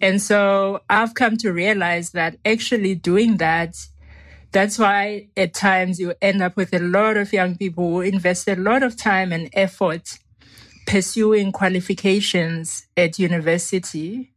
And 0.00 0.20
so 0.20 0.80
I've 0.88 1.14
come 1.14 1.36
to 1.38 1.52
realize 1.52 2.10
that 2.10 2.36
actually 2.44 2.94
doing 2.94 3.36
that, 3.36 3.76
that's 4.52 4.78
why 4.78 5.28
at 5.36 5.54
times 5.54 6.00
you 6.00 6.14
end 6.22 6.42
up 6.42 6.56
with 6.56 6.72
a 6.72 6.78
lot 6.78 7.16
of 7.16 7.32
young 7.32 7.56
people 7.56 7.88
who 7.90 8.00
invest 8.00 8.48
a 8.48 8.56
lot 8.56 8.82
of 8.82 8.96
time 8.96 9.32
and 9.32 9.50
effort 9.52 10.18
pursuing 10.86 11.52
qualifications 11.52 12.86
at 12.96 13.18
university 13.18 14.32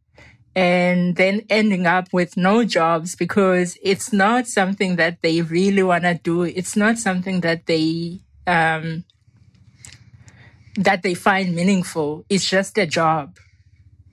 and 0.54 1.16
then 1.16 1.42
ending 1.50 1.86
up 1.86 2.12
with 2.12 2.36
no 2.36 2.64
jobs 2.64 3.16
because 3.16 3.76
it's 3.82 4.12
not 4.12 4.46
something 4.46 4.96
that 4.96 5.20
they 5.22 5.42
really 5.42 5.82
want 5.82 6.04
to 6.04 6.14
do. 6.14 6.42
It's 6.42 6.76
not 6.76 6.98
something 6.98 7.40
that 7.40 7.66
they 7.66 8.20
um, 8.46 9.04
that 10.76 11.02
they 11.02 11.14
find 11.14 11.54
meaningful. 11.54 12.24
It's 12.28 12.48
just 12.48 12.76
a 12.78 12.86
job. 12.86 13.36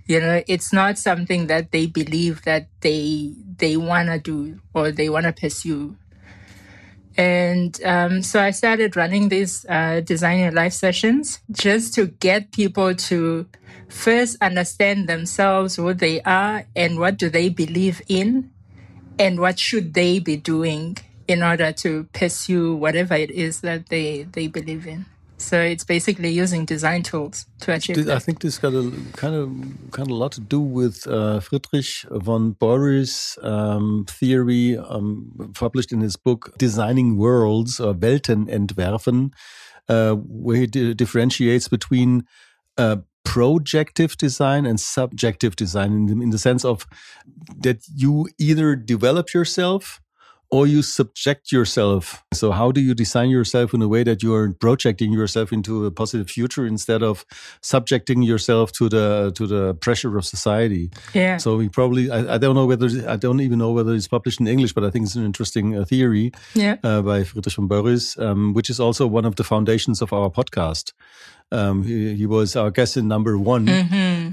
You 0.05 0.19
know, 0.19 0.43
it's 0.47 0.73
not 0.73 0.97
something 0.97 1.47
that 1.47 1.71
they 1.71 1.85
believe 1.85 2.43
that 2.43 2.67
they 2.81 3.33
they 3.57 3.77
want 3.77 4.09
to 4.09 4.19
do 4.19 4.59
or 4.73 4.91
they 4.91 5.09
want 5.09 5.25
to 5.25 5.33
pursue. 5.33 5.95
And 7.17 7.79
um, 7.83 8.21
so 8.21 8.41
I 8.41 8.51
started 8.51 8.95
running 8.95 9.29
these 9.29 9.65
uh, 9.67 10.01
design 10.01 10.39
your 10.39 10.51
life 10.51 10.73
sessions 10.73 11.39
just 11.51 11.93
to 11.95 12.07
get 12.07 12.51
people 12.51 12.95
to 12.95 13.47
first 13.89 14.37
understand 14.41 15.07
themselves, 15.07 15.75
who 15.75 15.93
they 15.93 16.21
are, 16.21 16.65
and 16.75 16.97
what 16.99 17.17
do 17.17 17.29
they 17.29 17.49
believe 17.49 18.01
in, 18.07 18.51
and 19.19 19.39
what 19.39 19.59
should 19.59 19.93
they 19.93 20.19
be 20.19 20.37
doing 20.37 20.97
in 21.27 21.43
order 21.43 21.71
to 21.71 22.05
pursue 22.13 22.75
whatever 22.75 23.13
it 23.13 23.31
is 23.31 23.61
that 23.61 23.89
they, 23.89 24.23
they 24.23 24.47
believe 24.47 24.87
in. 24.87 25.05
So 25.41 25.59
it's 25.59 25.83
basically 25.83 26.29
using 26.29 26.65
design 26.65 27.01
tools 27.01 27.47
to 27.61 27.73
achieve. 27.73 28.07
I 28.07 28.19
think 28.19 28.41
this 28.41 28.59
got 28.59 28.73
a 28.73 28.91
kind 29.13 29.35
of 29.35 29.49
kind 29.91 30.07
of 30.07 30.11
a 30.11 30.19
lot 30.19 30.31
to 30.33 30.41
do 30.41 30.59
with 30.59 31.07
uh, 31.07 31.39
Friedrich 31.39 32.05
von 32.11 32.53
Borries' 32.53 33.37
um, 33.43 34.05
theory, 34.07 34.77
um, 34.77 35.51
published 35.55 35.91
in 35.91 36.01
his 36.01 36.15
book 36.15 36.53
"Designing 36.57 37.17
Worlds" 37.17 37.79
or 37.79 37.93
"Welten 37.93 38.47
entwerfen," 38.47 39.31
uh, 39.89 40.13
where 40.13 40.57
he 40.57 40.67
differentiates 40.67 41.67
between 41.67 42.23
uh, 42.77 42.97
projective 43.23 44.17
design 44.17 44.65
and 44.65 44.79
subjective 44.79 45.55
design 45.55 46.07
in, 46.09 46.21
in 46.21 46.29
the 46.29 46.37
sense 46.37 46.63
of 46.63 46.85
that 47.57 47.79
you 47.93 48.29
either 48.37 48.75
develop 48.75 49.33
yourself 49.33 50.01
or 50.51 50.67
you 50.67 50.81
subject 50.81 51.51
yourself. 51.51 52.23
So 52.33 52.51
how 52.51 52.71
do 52.71 52.81
you 52.81 52.93
design 52.93 53.29
yourself 53.29 53.73
in 53.73 53.81
a 53.81 53.87
way 53.87 54.03
that 54.03 54.21
you 54.21 54.33
are 54.35 54.51
projecting 54.59 55.13
yourself 55.13 55.53
into 55.53 55.85
a 55.85 55.91
positive 55.91 56.29
future 56.29 56.65
instead 56.67 57.01
of 57.01 57.25
subjecting 57.61 58.21
yourself 58.21 58.71
to 58.73 58.89
the 58.89 59.31
to 59.35 59.47
the 59.47 59.73
pressure 59.75 60.17
of 60.17 60.25
society? 60.25 60.89
Yeah. 61.13 61.37
So 61.37 61.55
we 61.57 61.69
probably 61.69 62.11
I, 62.11 62.35
I 62.35 62.37
don't 62.37 62.55
know 62.55 62.65
whether 62.67 62.87
I 63.07 63.15
don't 63.17 63.39
even 63.41 63.59
know 63.59 63.71
whether 63.71 63.93
it's 63.95 64.07
published 64.09 64.39
in 64.41 64.47
English, 64.47 64.73
but 64.73 64.83
I 64.83 64.89
think 64.89 65.05
it's 65.05 65.15
an 65.15 65.25
interesting 65.25 65.77
uh, 65.77 65.85
theory 65.85 66.31
Yeah. 66.53 66.75
uh, 66.83 67.01
by 67.01 67.23
Friedrich 67.23 67.55
von 67.55 67.67
Borries, 67.67 68.17
um, 68.19 68.53
which 68.53 68.69
is 68.69 68.79
also 68.79 69.07
one 69.07 69.25
of 69.27 69.35
the 69.35 69.43
foundations 69.43 70.01
of 70.01 70.11
our 70.13 70.29
podcast. 70.29 70.93
Um, 71.51 71.83
he, 71.83 72.15
he 72.15 72.25
was 72.25 72.55
our 72.55 72.71
guest 72.71 72.95
in 72.97 73.07
number 73.07 73.37
one, 73.37 73.67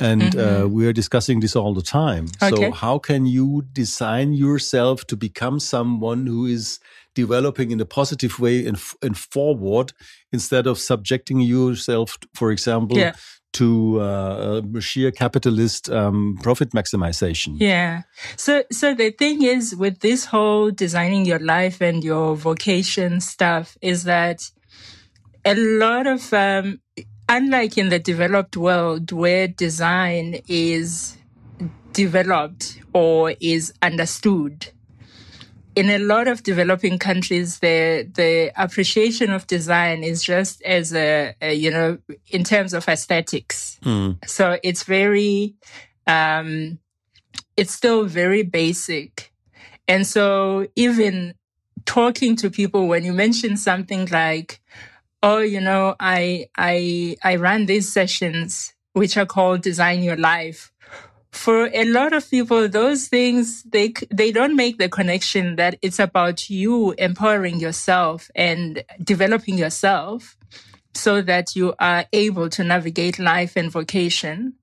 and 0.01 0.37
Uh, 0.37 0.67
we 0.71 0.87
are 0.87 0.93
discussing 0.93 1.41
this 1.41 1.57
all 1.57 1.75
the 1.75 1.83
time. 1.83 2.27
Okay. 2.43 2.55
So, 2.71 2.71
how 2.73 2.99
can 2.99 3.27
you 3.27 3.63
design 3.73 4.33
yourself 4.33 5.05
to 5.07 5.17
become 5.17 5.59
someone 5.61 6.27
who 6.27 6.47
is 6.47 6.79
developing 7.15 7.71
in 7.73 7.81
a 7.81 7.85
positive 7.85 8.39
way 8.39 8.65
and, 8.67 8.77
f- 8.77 8.95
and 9.03 9.17
forward 9.17 9.93
instead 10.33 10.67
of 10.67 10.79
subjecting 10.79 11.41
yourself, 11.41 12.17
for 12.35 12.53
example, 12.53 12.97
Yeah. 12.97 13.15
to 13.55 14.01
uh, 14.01 14.61
sheer 14.81 15.11
capitalist 15.11 15.89
um, 15.91 16.37
profit 16.43 16.71
maximization? 16.73 17.57
Yeah. 17.59 18.03
So 18.37 18.63
so 18.71 18.95
the 18.95 19.11
thing 19.11 19.43
is 19.43 19.75
with 19.75 19.99
this 20.01 20.27
whole 20.27 20.71
designing 20.71 21.27
your 21.27 21.41
life 21.41 21.81
and 21.89 22.05
your 22.05 22.37
vocation 22.37 23.21
stuff 23.21 23.77
is 23.81 24.05
that 24.05 24.39
a 25.53 25.55
lot 25.55 26.07
of 26.07 26.33
um 26.33 26.81
unlike 27.29 27.77
in 27.77 27.89
the 27.89 27.99
developed 27.99 28.57
world 28.57 29.13
where 29.13 29.49
design 29.49 30.41
is 30.49 31.17
developed 31.93 32.81
or 32.93 33.35
is 33.41 33.73
understood 33.83 34.69
in 35.79 35.91
a 35.91 35.99
lot 35.99 36.27
of 36.27 36.43
developing 36.43 36.99
countries, 36.99 37.61
the 37.61 38.09
the 38.13 38.51
appreciation 38.57 39.31
of 39.31 39.47
design 39.47 40.03
is 40.03 40.25
just 40.25 40.61
as 40.63 40.93
a, 40.93 41.35
a 41.41 41.55
you 41.55 41.71
know 41.71 41.99
in 42.31 42.43
terms 42.43 42.75
of 42.75 42.89
aesthetics. 42.89 43.79
Mm. 43.85 44.17
So 44.29 44.59
it's 44.65 44.83
very, 44.83 45.55
um, 46.09 46.81
it's 47.57 47.73
still 47.73 48.07
very 48.07 48.43
basic, 48.43 49.33
and 49.87 50.05
so 50.05 50.67
even 50.75 51.35
talking 51.85 52.35
to 52.37 52.51
people 52.51 52.89
when 52.89 53.05
you 53.05 53.13
mention 53.13 53.57
something 53.57 54.07
like, 54.07 54.61
"Oh, 55.23 55.39
you 55.39 55.61
know, 55.61 55.97
I 56.01 56.49
I 56.57 57.17
I 57.23 57.37
run 57.37 57.67
these 57.67 57.93
sessions 57.93 58.75
which 58.93 59.17
are 59.17 59.27
called 59.27 59.63
Design 59.63 60.03
Your 60.03 60.17
Life." 60.17 60.73
for 61.39 61.71
a 61.73 61.85
lot 61.85 62.13
of 62.13 62.29
people, 62.29 62.69
those 62.69 63.09
things, 63.09 63.63
they, 63.63 63.93
they 64.11 64.33
don't 64.33 64.57
make 64.57 64.79
the 64.79 64.89
connection 64.89 65.57
that 65.57 65.79
it's 65.83 65.99
about 65.99 66.51
you 66.51 66.93
empowering 66.99 67.61
yourself 67.61 68.31
and 68.35 68.83
developing 69.03 69.59
yourself 69.59 70.37
so 70.95 71.23
that 71.23 71.55
you 71.55 71.75
are 71.79 72.07
able 72.13 72.49
to 72.49 72.65
navigate 72.65 73.19
life 73.19 73.57
and 73.57 73.71
vocation. 73.71 74.55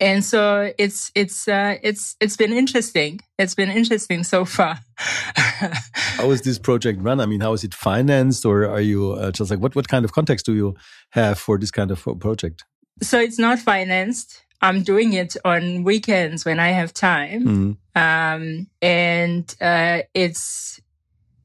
And 0.00 0.24
so 0.24 0.72
it's, 0.78 1.10
it's, 1.14 1.48
uh, 1.48 1.76
it's, 1.82 2.16
it's 2.20 2.36
been 2.36 2.52
interesting. 2.52 3.20
It's 3.38 3.54
been 3.54 3.70
interesting 3.70 4.24
so 4.24 4.44
far. 4.44 4.78
how 4.96 6.30
is 6.30 6.42
this 6.42 6.58
project 6.58 7.00
run? 7.02 7.20
I 7.20 7.26
mean, 7.26 7.40
how 7.40 7.52
is 7.52 7.64
it 7.64 7.74
financed 7.74 8.44
or 8.44 8.66
are 8.66 8.80
you 8.80 9.12
uh, 9.12 9.30
just 9.30 9.50
like, 9.50 9.60
what, 9.60 9.74
what 9.74 9.88
kind 9.88 10.04
of 10.04 10.12
context 10.12 10.46
do 10.46 10.54
you 10.54 10.74
have 11.10 11.38
for 11.38 11.58
this 11.58 11.70
kind 11.70 11.90
of 11.90 12.06
project? 12.20 12.64
So 13.02 13.20
it's 13.20 13.38
not 13.38 13.58
financed. 13.58 14.44
I'm 14.62 14.82
doing 14.82 15.12
it 15.12 15.36
on 15.44 15.84
weekends 15.84 16.44
when 16.44 16.58
I 16.58 16.68
have 16.68 16.94
time. 16.94 17.44
Mm. 17.44 17.76
Um, 17.94 18.66
and 18.80 19.54
uh, 19.60 20.02
it's 20.14 20.80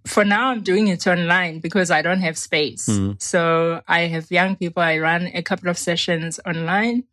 for 0.05 0.25
now, 0.25 0.50
I'm 0.50 0.62
doing 0.62 0.88
it 0.88 1.05
online 1.05 1.60
because 1.60 1.91
I 1.91 2.01
don't 2.01 2.21
have 2.21 2.38
space. 2.38 2.88
Mm. 2.88 3.21
So 3.21 3.81
I 3.88 4.01
have 4.01 4.31
young 4.31 4.55
people. 4.55 4.81
I 4.81 4.98
run 4.98 5.29
a 5.33 5.41
couple 5.41 5.69
of 5.69 5.77
sessions 5.77 6.39
online. 6.45 7.03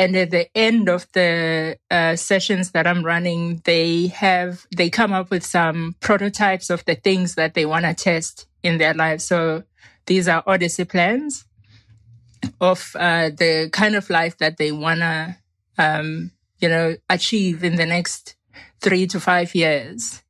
And 0.00 0.16
at 0.16 0.30
the 0.30 0.48
end 0.56 0.88
of 0.88 1.06
the 1.12 1.76
uh, 1.90 2.16
sessions 2.16 2.70
that 2.70 2.86
I'm 2.86 3.04
running, 3.04 3.60
they 3.66 4.06
have, 4.06 4.66
they 4.74 4.88
come 4.88 5.12
up 5.12 5.30
with 5.30 5.44
some 5.44 5.94
prototypes 6.00 6.70
of 6.70 6.82
the 6.86 6.94
things 6.94 7.34
that 7.34 7.52
they 7.52 7.66
want 7.66 7.84
to 7.84 7.92
test 7.92 8.46
in 8.62 8.78
their 8.78 8.94
lives. 8.94 9.24
So 9.24 9.64
these 10.06 10.26
are 10.26 10.42
Odyssey 10.46 10.86
plans 10.86 11.44
of 12.62 12.96
uh, 12.98 13.28
the 13.28 13.68
kind 13.74 13.94
of 13.94 14.08
life 14.08 14.38
that 14.38 14.56
they 14.56 14.72
wanna, 14.72 15.36
um, 15.76 16.30
you 16.60 16.70
know, 16.70 16.96
achieve 17.10 17.62
in 17.62 17.76
the 17.76 17.84
next 17.84 18.36
three 18.80 19.06
to 19.06 19.20
five 19.20 19.54
years. 19.54 20.22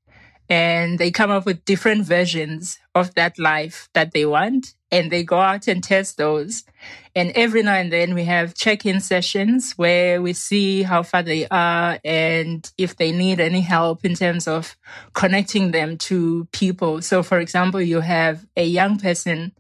And 0.51 0.99
they 0.99 1.13
come 1.13 1.31
up 1.31 1.47
with 1.47 1.65
different 1.65 2.05
versions 2.05 2.79
of 2.95 3.15
that 3.15 3.39
life 3.39 3.89
that 3.95 4.13
they 4.13 4.27
want. 4.27 4.75
And 4.91 5.13
they 5.13 5.23
go 5.23 5.39
out 5.39 5.69
and 5.69 5.85
test 5.85 6.17
those. 6.17 6.65
And 7.15 7.31
every 7.37 7.63
now 7.63 7.75
and 7.75 7.93
then 7.93 8.13
we 8.13 8.25
have 8.25 8.55
check-in 8.55 9.01
sessions 9.01 9.73
where 9.77 10.21
we 10.21 10.33
see 10.33 10.83
how 10.83 11.05
far 11.05 11.23
they 11.23 11.47
are 11.49 12.01
and 12.05 12.69
if 12.77 12.97
they 12.97 13.13
need 13.13 13.39
any 13.39 13.61
help 13.61 14.05
in 14.05 14.17
terms 14.17 14.49
of 14.49 14.77
connecting 15.13 15.71
them 15.71 15.97
to 15.99 16.49
people. 16.51 17.01
So 17.03 17.23
for 17.23 17.39
example, 17.39 17.81
you 17.81 18.01
have 18.01 18.45
a 18.57 18.65
young 18.65 18.99
person 18.99 19.53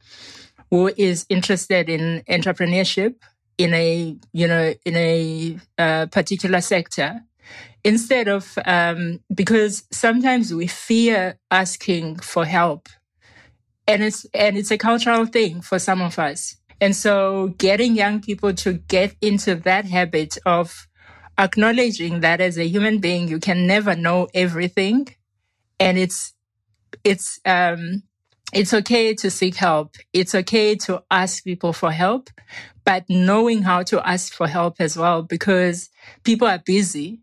who 0.70 0.90
is 0.97 1.26
interested 1.28 1.88
in 1.88 2.23
entrepreneurship 2.28 3.14
in 3.59 3.75
a 3.75 4.16
you 4.32 4.49
know 4.49 4.75
in 4.87 4.97
a 4.97 5.59
uh, 5.76 6.06
particular 6.06 6.61
sector 6.62 7.20
instead 7.84 8.28
of 8.28 8.58
um, 8.64 9.20
because 9.34 9.84
sometimes 9.90 10.52
we 10.52 10.66
fear 10.66 11.38
asking 11.50 12.18
for 12.18 12.44
help 12.44 12.88
and 13.87 14.02
it's 14.02 14.26
and 14.34 14.56
it's 14.56 14.70
a 14.70 14.78
cultural 14.78 15.26
thing 15.26 15.60
for 15.60 15.78
some 15.78 16.00
of 16.02 16.18
us 16.18 16.56
and 16.80 16.94
so 16.94 17.49
getting 17.58 17.94
young 17.94 18.20
people 18.20 18.52
to 18.52 18.75
get 18.75 19.14
into 19.20 19.54
that 19.54 19.84
habit 19.84 20.37
of 20.46 20.87
acknowledging 21.38 22.20
that 22.20 22.40
as 22.40 22.58
a 22.58 22.66
human 22.66 22.99
being 22.99 23.28
you 23.28 23.38
can 23.38 23.66
never 23.66 23.96
know 23.96 24.28
everything 24.34 25.06
and 25.78 25.99
it's 25.99 26.34
it's 27.04 27.40
um 27.46 28.02
it's 28.52 28.75
okay 28.75 29.14
to 29.14 29.30
seek 29.30 29.56
help. 29.56 29.95
It's 30.12 30.34
okay 30.34 30.75
to 30.76 31.02
ask 31.10 31.45
people 31.45 31.73
for 31.73 31.93
help, 31.93 32.30
but 32.84 33.04
knowing 33.08 33.62
how 33.62 33.82
to 33.84 34.06
ask 34.06 34.32
for 34.32 34.49
help 34.49 34.76
as 34.80 34.97
well, 34.97 35.23
because 35.23 35.88
people 36.25 36.49
are 36.49 36.58
busy. 36.64 37.21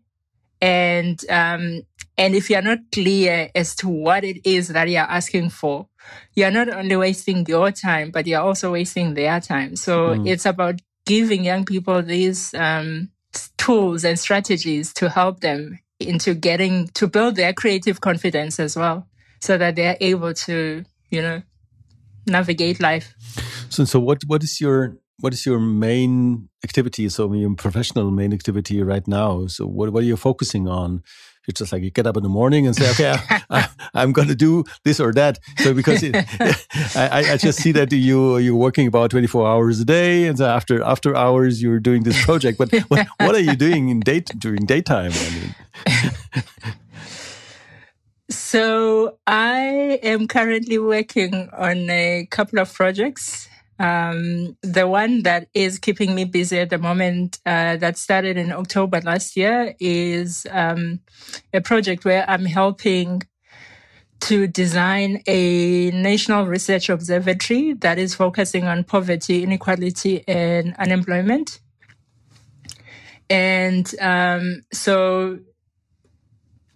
And, 0.60 1.22
um, 1.30 1.82
and 2.16 2.34
if 2.34 2.50
you're 2.50 2.62
not 2.62 2.78
clear 2.92 3.50
as 3.54 3.76
to 3.76 3.88
what 3.88 4.24
it 4.24 4.40
is 4.44 4.68
that 4.68 4.88
you're 4.88 5.02
asking 5.02 5.50
for, 5.50 5.88
you're 6.34 6.50
not 6.50 6.68
only 6.68 6.96
wasting 6.96 7.46
your 7.46 7.70
time, 7.70 8.10
but 8.10 8.26
you're 8.26 8.40
also 8.40 8.72
wasting 8.72 9.14
their 9.14 9.40
time. 9.40 9.76
So 9.76 10.16
mm. 10.16 10.28
it's 10.28 10.46
about 10.46 10.80
giving 11.06 11.44
young 11.44 11.64
people 11.64 12.02
these, 12.02 12.54
um, 12.54 13.10
tools 13.56 14.04
and 14.04 14.18
strategies 14.18 14.92
to 14.94 15.08
help 15.08 15.40
them 15.40 15.78
into 16.00 16.34
getting 16.34 16.88
to 16.88 17.06
build 17.06 17.36
their 17.36 17.52
creative 17.52 18.00
confidence 18.00 18.58
as 18.60 18.76
well 18.76 19.06
so 19.40 19.58
that 19.58 19.76
they're 19.76 19.96
able 20.00 20.32
to 20.32 20.84
you 21.10 21.20
know 21.20 21.42
navigate 22.26 22.80
life 22.80 23.14
so 23.68 23.84
so 23.84 23.98
what 23.98 24.22
what 24.26 24.42
is 24.42 24.60
your 24.60 24.96
what 25.20 25.32
is 25.32 25.44
your 25.44 25.58
main 25.58 26.48
activity? 26.64 27.08
So 27.08 27.32
your 27.32 27.54
professional 27.54 28.10
main 28.10 28.32
activity 28.32 28.82
right 28.82 29.06
now. 29.06 29.46
So 29.46 29.66
what, 29.66 29.92
what 29.92 30.02
are 30.02 30.06
you 30.06 30.16
focusing 30.16 30.68
on? 30.68 31.02
You 31.46 31.52
just 31.52 31.72
like 31.72 31.82
you 31.82 31.90
get 31.90 32.06
up 32.06 32.16
in 32.18 32.22
the 32.22 32.28
morning 32.28 32.66
and 32.66 32.76
say 32.76 32.90
okay 32.90 33.16
I, 33.48 33.68
am 33.94 34.12
going 34.12 34.28
to 34.28 34.34
do 34.34 34.64
this 34.84 35.00
or 35.00 35.14
that. 35.14 35.38
So 35.56 35.72
because 35.72 36.02
it, 36.02 36.14
I, 36.94 37.32
I 37.32 37.36
just 37.38 37.60
see 37.60 37.72
that 37.72 37.90
you 37.90 38.36
you're 38.36 38.54
working 38.54 38.86
about 38.86 39.10
24 39.10 39.48
hours 39.48 39.80
a 39.80 39.86
day 39.86 40.26
and 40.26 40.36
so 40.36 40.44
after 40.44 40.82
after 40.82 41.16
hours 41.16 41.62
you're 41.62 41.80
doing 41.80 42.02
this 42.02 42.22
project. 42.22 42.58
But 42.58 42.70
what, 42.88 43.06
what 43.18 43.34
are 43.34 43.40
you 43.40 43.56
doing 43.56 43.88
in 43.88 44.00
day 44.00 44.20
during 44.20 44.66
daytime 44.66 45.12
I 45.14 45.30
mean? 45.30 46.44
So 48.30 49.16
I 49.26 50.00
am 50.02 50.28
currently 50.28 50.78
working 50.78 51.48
on 51.56 51.88
a 51.88 52.26
couple 52.30 52.58
of 52.58 52.72
projects. 52.72 53.48
Um, 53.78 54.56
the 54.62 54.88
one 54.88 55.22
that 55.22 55.48
is 55.54 55.78
keeping 55.78 56.14
me 56.14 56.24
busy 56.24 56.58
at 56.58 56.70
the 56.70 56.78
moment, 56.78 57.38
uh, 57.46 57.76
that 57.76 57.96
started 57.96 58.36
in 58.36 58.52
October 58.52 59.00
last 59.00 59.36
year, 59.36 59.74
is 59.78 60.46
um, 60.50 61.00
a 61.52 61.60
project 61.60 62.04
where 62.04 62.28
I'm 62.28 62.44
helping 62.44 63.22
to 64.20 64.48
design 64.48 65.22
a 65.26 65.90
national 65.92 66.46
research 66.46 66.88
observatory 66.88 67.74
that 67.74 67.98
is 67.98 68.14
focusing 68.14 68.64
on 68.64 68.82
poverty, 68.82 69.44
inequality, 69.44 70.26
and 70.26 70.74
unemployment. 70.76 71.60
And 73.30 73.88
um, 74.00 74.62
so 74.72 75.38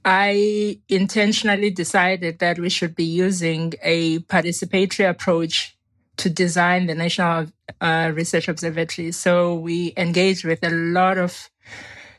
I 0.05 0.81
intentionally 0.89 1.71
decided 1.71 2.39
that 2.41 2.59
we 2.59 2.69
should 2.69 2.95
be 2.95 3.05
using 3.05 3.73
a 3.83 4.21
participatory 4.21 5.09
approach 5.09 5.77
to 6.19 6.31
design 6.31 6.87
the 6.87 6.95
National 6.95 7.47
uh, 7.81 8.13
Research 8.15 8.49
Observatory. 8.49 9.13
So 9.13 9.55
we 9.55 9.93
engage 9.97 10.45
with 10.45 10.63
a 10.63 10.71
lot 10.71 11.19
of 11.19 11.51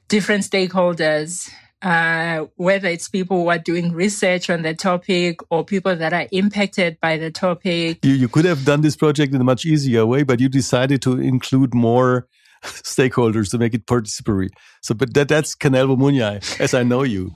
different 0.08 0.44
stakeholders, 0.44 1.50
uh, 1.82 2.46
whether 2.56 2.88
it's 2.88 3.08
people 3.10 3.44
who 3.44 3.50
are 3.50 3.60
doing 3.60 3.92
research 3.92 4.50
on 4.50 4.62
the 4.64 4.74
topic 4.74 5.40
or 5.50 5.64
people 5.64 5.96
that 5.96 6.14
are 6.14 6.28
impacted 6.32 7.00
by 7.00 7.18
the 7.18 7.32
topic. 7.32 8.04
You, 8.04 8.14
you 8.14 8.28
could 8.28 8.46
have 8.46 8.66
done 8.66 8.82
this 8.82 8.96
project 8.96 9.34
in 9.34 9.42
a 9.42 9.44
much 9.44 9.66
easier 9.66 10.06
way, 10.06 10.24
but 10.24 10.40
you 10.40 10.50
decided 10.50 11.02
to 11.04 11.20
include 11.20 11.74
more 11.74 12.28
stakeholders 12.84 13.52
to 13.52 13.58
make 13.58 13.74
it 13.74 13.86
participatory. 13.86 14.50
So, 14.82 14.94
but 14.96 15.14
that 15.14 15.28
that's 15.28 15.56
Keneilwe 15.56 15.98
Munyai, 15.98 16.60
as 16.60 16.74
I 16.74 16.84
know 16.84 17.04
you. 17.04 17.34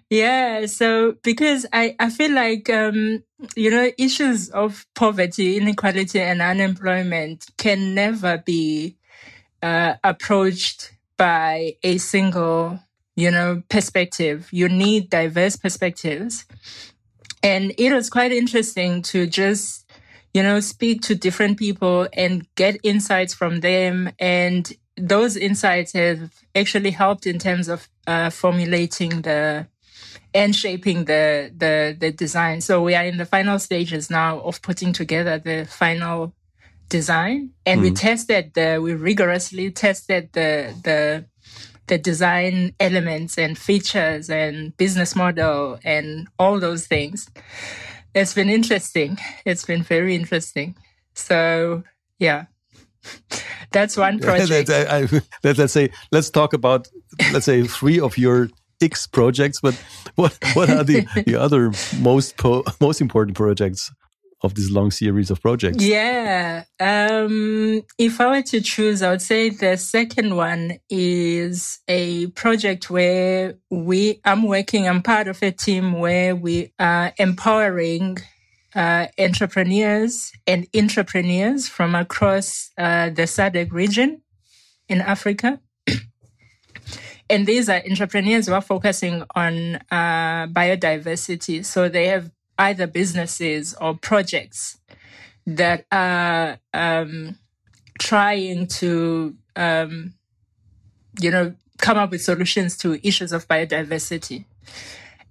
yeah. 0.10 0.66
So 0.66 1.16
because 1.22 1.66
I 1.72 1.94
I 1.98 2.10
feel 2.10 2.32
like 2.32 2.70
um 2.70 3.22
you 3.56 3.70
know 3.70 3.90
issues 3.98 4.48
of 4.50 4.86
poverty, 4.94 5.56
inequality, 5.56 6.20
and 6.20 6.40
unemployment 6.40 7.46
can 7.56 7.94
never 7.94 8.38
be 8.38 8.96
uh, 9.62 9.94
approached 10.04 10.92
by 11.16 11.74
a 11.82 11.98
single 11.98 12.78
you 13.16 13.30
know 13.30 13.62
perspective. 13.68 14.48
You 14.52 14.68
need 14.68 15.10
diverse 15.10 15.56
perspectives. 15.56 16.44
And 17.42 17.74
it 17.76 17.92
was 17.92 18.08
quite 18.08 18.32
interesting 18.32 19.02
to 19.02 19.26
just 19.26 19.83
you 20.34 20.42
know, 20.42 20.60
speak 20.60 21.00
to 21.02 21.14
different 21.14 21.58
people 21.58 22.08
and 22.12 22.46
get 22.56 22.76
insights 22.82 23.32
from 23.32 23.60
them. 23.60 24.10
And 24.18 24.70
those 24.96 25.36
insights 25.36 25.92
have 25.92 26.30
actually 26.54 26.90
helped 26.90 27.26
in 27.26 27.38
terms 27.38 27.68
of 27.68 27.88
uh, 28.06 28.30
formulating 28.30 29.22
the 29.22 29.68
and 30.34 30.54
shaping 30.54 31.04
the, 31.04 31.52
the 31.56 31.96
the 31.98 32.10
design. 32.10 32.60
So 32.60 32.82
we 32.82 32.96
are 32.96 33.04
in 33.04 33.18
the 33.18 33.24
final 33.24 33.58
stages 33.60 34.10
now 34.10 34.40
of 34.40 34.60
putting 34.62 34.92
together 34.92 35.38
the 35.38 35.64
final 35.64 36.34
design, 36.88 37.50
and 37.64 37.80
mm. 37.80 37.84
we 37.84 37.90
tested 37.92 38.52
the 38.54 38.80
we 38.82 38.94
rigorously 38.94 39.70
tested 39.70 40.30
the 40.32 40.74
the 40.82 41.24
the 41.86 41.98
design 41.98 42.74
elements 42.80 43.38
and 43.38 43.56
features 43.56 44.28
and 44.30 44.76
business 44.76 45.14
model 45.14 45.78
and 45.84 46.26
all 46.38 46.58
those 46.58 46.86
things. 46.86 47.30
It's 48.14 48.34
been 48.34 48.48
interesting. 48.48 49.18
It's 49.44 49.64
been 49.64 49.82
very 49.82 50.14
interesting. 50.14 50.76
So 51.14 51.82
yeah, 52.18 52.46
that's 53.72 53.96
one 53.96 54.18
project. 54.20 54.70
I, 54.70 55.00
I, 55.00 55.08
let, 55.42 55.58
us 55.58 55.72
say, 55.72 55.90
let's 56.12 56.30
talk 56.30 56.52
about, 56.52 56.88
let's 57.32 57.46
say, 57.46 57.64
three 57.64 58.00
of 58.00 58.16
your 58.16 58.48
X 58.80 59.06
projects. 59.06 59.60
But 59.60 59.74
what 60.14 60.38
what 60.54 60.70
are 60.70 60.84
the, 60.84 61.06
the 61.26 61.36
other 61.36 61.72
most 62.00 62.34
most 62.80 63.00
important 63.00 63.36
projects 63.36 63.90
of 64.44 64.54
this 64.54 64.70
long 64.70 64.90
series 64.90 65.30
of 65.30 65.40
projects? 65.40 65.82
Yeah. 65.82 66.64
Um, 66.78 67.82
if 67.98 68.20
I 68.20 68.28
were 68.28 68.42
to 68.42 68.60
choose, 68.60 69.02
I 69.02 69.10
would 69.10 69.22
say 69.22 69.48
the 69.48 69.76
second 69.76 70.36
one 70.36 70.78
is 70.90 71.80
a 71.88 72.26
project 72.28 72.90
where 72.90 73.56
we, 73.70 74.20
I'm 74.24 74.42
working, 74.42 74.86
I'm 74.86 75.02
part 75.02 75.28
of 75.28 75.42
a 75.42 75.50
team 75.50 75.94
where 75.94 76.36
we 76.36 76.72
are 76.78 77.12
empowering 77.18 78.18
uh, 78.74 79.06
entrepreneurs 79.18 80.32
and 80.46 80.66
entrepreneurs 80.76 81.66
from 81.66 81.94
across 81.94 82.70
uh, 82.76 83.08
the 83.10 83.22
SADC 83.22 83.72
region 83.72 84.20
in 84.88 85.00
Africa. 85.00 85.60
and 87.30 87.46
these 87.46 87.70
are 87.70 87.82
entrepreneurs 87.88 88.46
who 88.46 88.52
are 88.52 88.60
focusing 88.60 89.24
on 89.34 89.76
uh, 89.90 90.46
biodiversity. 90.48 91.64
So 91.64 91.88
they 91.88 92.08
have 92.08 92.30
either 92.58 92.86
businesses 92.86 93.74
or 93.80 93.94
projects 93.96 94.78
that 95.46 95.86
are 95.90 96.58
um, 96.72 97.38
trying 97.98 98.66
to, 98.66 99.34
um, 99.56 100.14
you 101.20 101.30
know, 101.30 101.54
come 101.78 101.98
up 101.98 102.10
with 102.10 102.22
solutions 102.22 102.76
to 102.78 103.06
issues 103.06 103.32
of 103.32 103.46
biodiversity. 103.48 104.44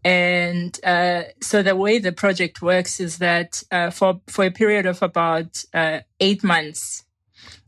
And 0.04 0.78
uh, 0.84 1.24
so 1.42 1.64
the 1.64 1.76
way 1.76 1.98
the 1.98 2.12
project 2.12 2.62
works 2.62 3.00
is 3.00 3.20
that 3.20 3.64
uh, 3.72 3.90
for 3.90 4.20
for 4.28 4.46
a 4.46 4.52
period 4.52 4.86
of 4.86 5.02
about 5.02 5.64
uh, 5.74 6.02
eight 6.20 6.44
months, 6.44 7.06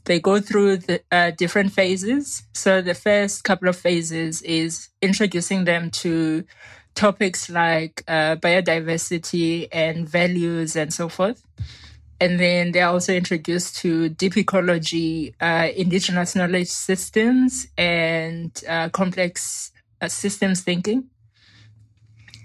they 0.04 0.20
go 0.20 0.42
through 0.42 0.78
the 0.78 1.02
uh, 1.12 1.32
different 1.32 1.72
phases. 1.72 2.44
So 2.54 2.82
the 2.82 2.94
first 2.94 3.44
couple 3.44 3.70
of 3.70 3.78
phases 3.78 4.42
is 4.42 4.90
introducing 5.02 5.64
them 5.64 5.90
to 5.92 6.44
topics 6.96 7.50
like 7.50 8.04
uh, 8.08 8.38
biodiversity 8.38 9.68
and 9.72 10.10
values 10.10 10.76
and 10.76 10.94
so 10.94 11.10
forth. 11.10 11.46
And 12.20 12.40
then 12.40 12.72
they're 12.72 12.88
also 12.88 13.14
introduced 13.14 13.78
to 13.78 14.10
deep 14.10 14.38
ecology, 14.38 15.36
uh, 15.42 15.68
indigenous 15.76 16.36
knowledge 16.36 16.70
systems, 16.70 17.68
and 17.78 18.52
uh, 18.68 18.90
complex 18.90 19.72
uh, 20.02 20.08
systems 20.08 20.62
thinking. 20.62 21.10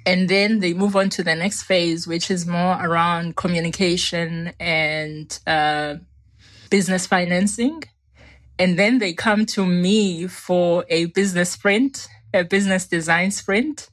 And 0.04 0.28
then 0.28 0.58
they 0.58 0.74
move 0.74 0.96
on 0.96 1.08
to 1.10 1.22
the 1.22 1.36
next 1.36 1.62
phase, 1.62 2.06
which 2.06 2.30
is 2.30 2.46
more 2.46 2.78
around 2.84 3.36
communication 3.36 4.52
and 4.58 5.38
uh, 5.46 5.96
business 6.68 7.06
financing. 7.06 7.84
And 8.58 8.78
then 8.78 8.98
they 8.98 9.12
come 9.12 9.46
to 9.46 9.64
me 9.64 10.26
for 10.26 10.84
a 10.88 11.06
business 11.06 11.50
sprint, 11.50 12.08
a 12.34 12.42
business 12.42 12.88
design 12.88 13.30
sprint 13.30 13.88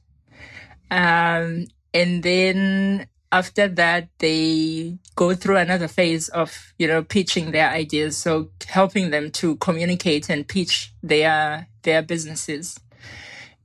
um, 0.90 1.66
and 1.94 2.22
then 2.22 3.06
after 3.30 3.68
that, 3.68 4.08
they 4.18 4.98
go 5.14 5.34
through 5.34 5.56
another 5.56 5.88
phase 5.88 6.28
of, 6.30 6.72
you 6.78 6.86
know, 6.86 7.02
pitching 7.02 7.50
their 7.50 7.68
ideas. 7.68 8.16
So 8.16 8.50
helping 8.66 9.10
them 9.10 9.30
to 9.32 9.56
communicate 9.56 10.30
and 10.30 10.48
pitch 10.48 10.92
their, 11.02 11.66
their 11.82 12.02
businesses. 12.02 12.78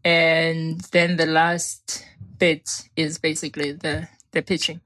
And 0.03 0.81
then 0.91 1.15
the 1.15 1.25
last 1.25 2.05
bit 2.38 2.69
is 2.95 3.17
basically 3.17 3.71
the, 3.71 4.09
the 4.31 4.41
pitching 4.41 4.81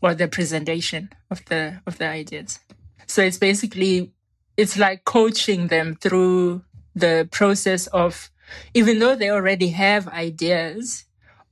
or 0.00 0.14
the 0.14 0.28
presentation 0.28 1.10
of 1.30 1.44
the, 1.46 1.80
of 1.86 1.98
the 1.98 2.08
ideas. 2.08 2.60
So 3.06 3.22
it's 3.22 3.38
basically, 3.38 4.12
it's 4.56 4.78
like 4.78 5.04
coaching 5.04 5.68
them 5.68 5.96
through 5.96 6.62
the 6.94 7.28
process 7.30 7.88
of, 7.88 8.30
even 8.72 9.00
though 9.00 9.16
they 9.16 9.30
already 9.30 9.68
have 9.68 10.08
ideas, 10.08 11.04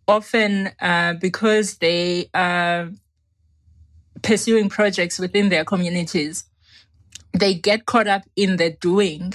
often 0.08 0.70
uh, 0.80 1.14
because 1.14 1.78
they 1.78 2.28
are 2.34 2.90
pursuing 4.22 4.68
projects 4.68 5.18
within 5.18 5.48
their 5.48 5.64
communities, 5.64 6.44
they 7.32 7.54
get 7.54 7.86
caught 7.86 8.06
up 8.06 8.22
in 8.36 8.56
the 8.56 8.70
doing 8.80 9.34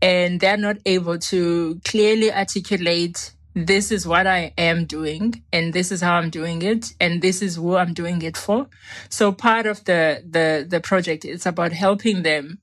and 0.00 0.40
they're 0.40 0.56
not 0.56 0.76
able 0.84 1.18
to 1.18 1.80
clearly 1.84 2.32
articulate 2.32 3.32
this 3.54 3.92
is 3.92 4.06
what 4.06 4.26
I 4.26 4.52
am 4.56 4.86
doing 4.86 5.42
and 5.52 5.72
this 5.72 5.92
is 5.92 6.00
how 6.00 6.14
I'm 6.14 6.30
doing 6.30 6.62
it 6.62 6.94
and 6.98 7.20
this 7.20 7.42
is 7.42 7.56
who 7.56 7.76
I'm 7.76 7.92
doing 7.92 8.22
it 8.22 8.36
for. 8.36 8.66
So 9.10 9.30
part 9.30 9.66
of 9.66 9.84
the 9.84 10.22
the 10.28 10.66
the 10.68 10.80
project 10.80 11.24
is 11.24 11.44
about 11.44 11.72
helping 11.72 12.22
them 12.22 12.58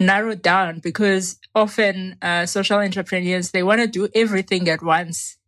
narrow 0.00 0.34
down 0.34 0.80
because 0.80 1.38
often 1.54 2.16
uh, 2.20 2.44
social 2.44 2.78
entrepreneurs 2.78 3.52
they 3.52 3.62
want 3.62 3.80
to 3.80 3.86
do 3.86 4.08
everything 4.14 4.68
at 4.68 4.82
once 4.82 5.38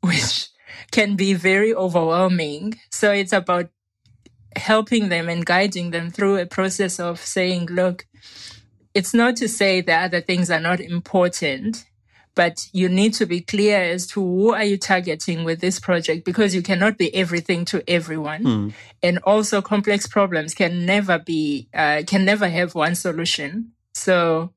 which 0.10 0.48
can 0.90 1.16
be 1.16 1.34
very 1.34 1.74
overwhelming. 1.74 2.78
So 2.90 3.12
it's 3.12 3.32
about 3.32 3.70
helping 4.56 5.08
them 5.08 5.28
and 5.28 5.46
guiding 5.46 5.90
them 5.90 6.10
through 6.10 6.38
a 6.38 6.46
process 6.46 6.98
of 6.98 7.20
saying, 7.20 7.66
look, 7.66 8.06
it's 8.94 9.14
not 9.14 9.36
to 9.36 9.48
say 9.48 9.80
that 9.80 10.04
other 10.04 10.20
things 10.20 10.50
are 10.50 10.60
not 10.60 10.80
important, 10.80 11.84
but 12.34 12.68
you 12.72 12.88
need 12.88 13.14
to 13.14 13.26
be 13.26 13.40
clear 13.40 13.80
as 13.80 14.06
to 14.08 14.20
who 14.20 14.52
are 14.52 14.64
you 14.64 14.76
targeting 14.76 15.44
with 15.44 15.60
this 15.60 15.78
project 15.78 16.24
because 16.24 16.54
you 16.54 16.62
cannot 16.62 16.98
be 16.98 17.14
everything 17.14 17.64
to 17.66 17.88
everyone. 17.88 18.44
Mm. 18.44 18.72
And 19.02 19.18
also 19.18 19.62
complex 19.62 20.06
problems 20.06 20.54
can 20.54 20.84
never 20.84 21.18
be, 21.18 21.68
uh, 21.72 22.02
can 22.06 22.24
never 22.24 22.48
have 22.48 22.74
one 22.74 22.94
solution. 22.94 23.72
So 23.94 24.52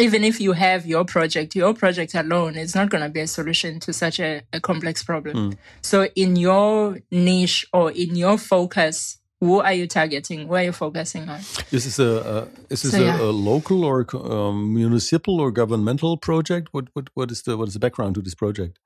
even 0.00 0.24
if 0.24 0.40
you 0.40 0.52
have 0.52 0.86
your 0.86 1.04
project, 1.04 1.54
your 1.54 1.74
project 1.74 2.14
alone 2.14 2.56
is 2.56 2.74
not 2.74 2.90
going 2.90 3.02
to 3.02 3.10
be 3.10 3.20
a 3.20 3.26
solution 3.26 3.78
to 3.80 3.92
such 3.92 4.20
a, 4.20 4.42
a 4.52 4.60
complex 4.60 5.02
problem. 5.02 5.52
Mm. 5.52 5.56
So 5.82 6.08
in 6.16 6.36
your 6.36 6.98
niche 7.10 7.66
or 7.72 7.90
in 7.92 8.16
your 8.16 8.38
focus, 8.38 9.18
who 9.40 9.60
are 9.60 9.72
you 9.72 9.88
targeting? 9.88 10.46
Where 10.46 10.62
are 10.62 10.66
you 10.66 10.72
focusing 10.72 11.28
on? 11.28 11.40
Is 11.72 11.84
this 11.84 11.98
a, 11.98 12.24
uh, 12.24 12.46
is 12.70 12.82
this 12.82 12.92
so, 12.92 13.02
a, 13.02 13.04
yeah. 13.04 13.20
a, 13.20 13.24
local 13.24 13.84
or 13.84 14.06
um, 14.14 14.72
municipal 14.72 15.40
or 15.40 15.50
governmental 15.50 16.16
project? 16.16 16.68
What, 16.70 16.86
what 16.92 17.08
what 17.14 17.30
is 17.32 17.42
the 17.42 17.56
what 17.56 17.66
is 17.66 17.74
the 17.74 17.80
background 17.80 18.14
to 18.14 18.22
this 18.22 18.36
project? 18.36 18.78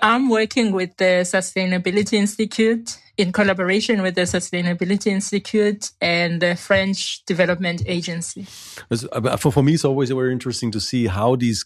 I'm 0.00 0.30
working 0.30 0.72
with 0.72 0.96
the 0.96 1.24
Sustainability 1.24 2.14
Institute 2.14 2.98
in 3.18 3.32
collaboration 3.32 4.00
with 4.00 4.14
the 4.14 4.22
Sustainability 4.22 5.08
Institute 5.08 5.90
and 6.00 6.40
the 6.40 6.54
French 6.54 7.24
Development 7.26 7.82
Agency. 7.86 8.46
Uh, 8.90 9.36
for, 9.36 9.50
for 9.50 9.62
me, 9.62 9.74
it's 9.74 9.84
always 9.84 10.10
very 10.10 10.32
interesting 10.32 10.70
to 10.70 10.80
see 10.80 11.08
how 11.08 11.34
these 11.34 11.64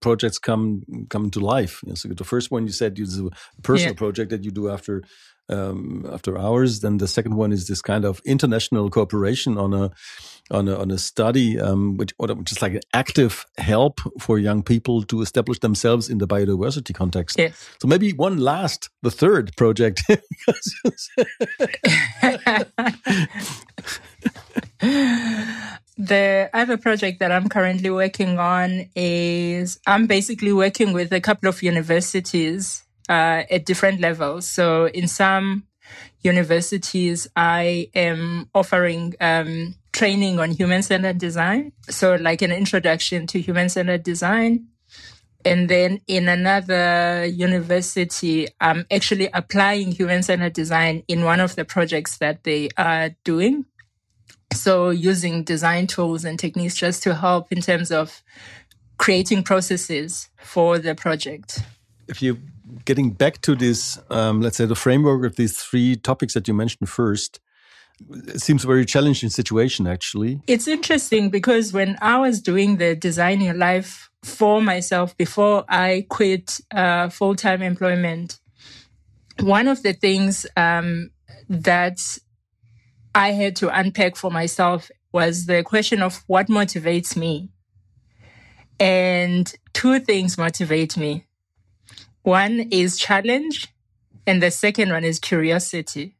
projects 0.00 0.38
come 0.38 0.82
come 1.08 1.30
to 1.30 1.40
life. 1.40 1.82
So 1.94 2.08
the 2.08 2.24
first 2.24 2.50
one 2.50 2.66
you 2.66 2.72
said 2.72 2.98
is 2.98 3.18
a 3.18 3.30
personal 3.62 3.94
yeah. 3.94 3.98
project 3.98 4.30
that 4.30 4.44
you 4.44 4.50
do 4.50 4.68
after 4.68 5.02
um, 5.48 6.08
after 6.12 6.38
hours. 6.38 6.80
Then 6.80 6.98
the 6.98 7.08
second 7.08 7.36
one 7.36 7.52
is 7.52 7.68
this 7.68 7.82
kind 7.82 8.04
of 8.04 8.20
international 8.24 8.90
cooperation 8.90 9.58
on 9.58 9.74
a 9.74 9.90
on 10.50 10.68
a, 10.68 10.76
on 10.76 10.90
a 10.90 10.98
study, 10.98 11.58
um, 11.58 11.96
which, 11.96 12.12
which 12.18 12.52
is 12.52 12.60
like 12.60 12.74
an 12.74 12.80
active 12.92 13.46
help 13.58 14.00
for 14.20 14.38
young 14.38 14.62
people 14.62 15.02
to 15.04 15.22
establish 15.22 15.58
themselves 15.60 16.10
in 16.10 16.18
the 16.18 16.26
biodiversity 16.26 16.94
context. 16.94 17.38
Yes. 17.38 17.70
So 17.80 17.88
maybe 17.88 18.12
one 18.12 18.38
last, 18.38 18.90
the 19.02 19.10
third 19.10 19.56
project. 19.56 20.02
the 25.96 26.50
other 26.52 26.76
project 26.76 27.20
that 27.20 27.32
I'm 27.32 27.48
currently 27.48 27.90
working 27.90 28.38
on 28.38 28.90
is 28.94 29.78
I'm 29.86 30.06
basically 30.06 30.52
working 30.52 30.92
with 30.92 31.12
a 31.12 31.20
couple 31.20 31.48
of 31.48 31.62
universities 31.62 32.84
uh, 33.12 33.44
at 33.50 33.66
different 33.66 34.00
levels. 34.00 34.48
So 34.48 34.86
in 34.88 35.06
some 35.06 35.64
universities, 36.22 37.28
I 37.36 37.90
am 37.94 38.48
offering 38.54 39.14
um, 39.20 39.74
training 39.92 40.40
on 40.40 40.50
human 40.52 40.82
centered 40.82 41.18
design. 41.18 41.72
So, 41.90 42.14
like 42.16 42.40
an 42.40 42.52
introduction 42.52 43.26
to 43.28 43.40
human 43.40 43.68
centered 43.68 44.02
design. 44.02 44.68
And 45.44 45.68
then 45.68 46.00
in 46.06 46.28
another 46.28 47.26
university, 47.26 48.48
I'm 48.60 48.86
actually 48.90 49.28
applying 49.34 49.92
human 49.92 50.22
centered 50.22 50.54
design 50.54 51.02
in 51.08 51.24
one 51.24 51.40
of 51.40 51.56
the 51.56 51.66
projects 51.66 52.16
that 52.18 52.44
they 52.44 52.70
are 52.78 53.10
doing. 53.24 53.66
So, 54.54 54.88
using 54.88 55.44
design 55.44 55.86
tools 55.86 56.24
and 56.24 56.38
techniques 56.38 56.76
just 56.76 57.02
to 57.02 57.14
help 57.14 57.52
in 57.52 57.60
terms 57.60 57.90
of 57.90 58.22
creating 58.96 59.42
processes 59.42 60.30
for 60.38 60.78
the 60.78 60.94
project. 60.94 61.58
If 62.08 62.22
you 62.22 62.38
getting 62.84 63.10
back 63.10 63.40
to 63.42 63.54
this, 63.54 63.98
um, 64.10 64.40
let's 64.40 64.56
say 64.56 64.66
the 64.66 64.74
framework 64.74 65.24
of 65.24 65.36
these 65.36 65.58
three 65.58 65.96
topics 65.96 66.34
that 66.34 66.48
you 66.48 66.54
mentioned 66.54 66.88
first, 66.88 67.40
it 68.10 68.40
seems 68.40 68.64
a 68.64 68.66
very 68.66 68.84
challenging 68.84 69.30
situation 69.30 69.86
actually. 69.86 70.40
It's 70.46 70.68
interesting 70.68 71.30
because 71.30 71.72
when 71.72 71.98
I 72.00 72.18
was 72.18 72.40
doing 72.40 72.76
the 72.76 72.96
Design 72.96 73.40
Your 73.40 73.54
Life 73.54 74.10
for 74.22 74.62
myself 74.62 75.16
before 75.16 75.64
I 75.68 76.06
quit 76.08 76.60
uh, 76.74 77.08
full 77.08 77.34
time 77.34 77.62
employment, 77.62 78.40
one 79.40 79.68
of 79.68 79.82
the 79.82 79.92
things 79.92 80.46
um, 80.56 81.10
that 81.48 81.98
I 83.14 83.32
had 83.32 83.56
to 83.56 83.68
unpack 83.68 84.16
for 84.16 84.30
myself 84.30 84.90
was 85.12 85.46
the 85.46 85.62
question 85.62 86.02
of 86.02 86.22
what 86.26 86.48
motivates 86.48 87.16
me. 87.16 87.50
And 88.80 89.52
two 89.72 90.00
things 90.00 90.38
motivate 90.38 90.96
me. 90.96 91.26
One 92.22 92.68
is 92.70 92.98
challenge, 92.98 93.68
and 94.26 94.42
the 94.42 94.50
second 94.50 94.90
one 94.90 95.04
is 95.04 95.18
curiosity. 95.18 96.16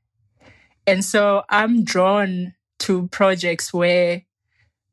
And 0.87 1.05
so 1.05 1.45
I'm 1.49 1.85
drawn 1.85 2.55
to 2.81 3.09
projects 3.09 3.73
where 3.73 4.23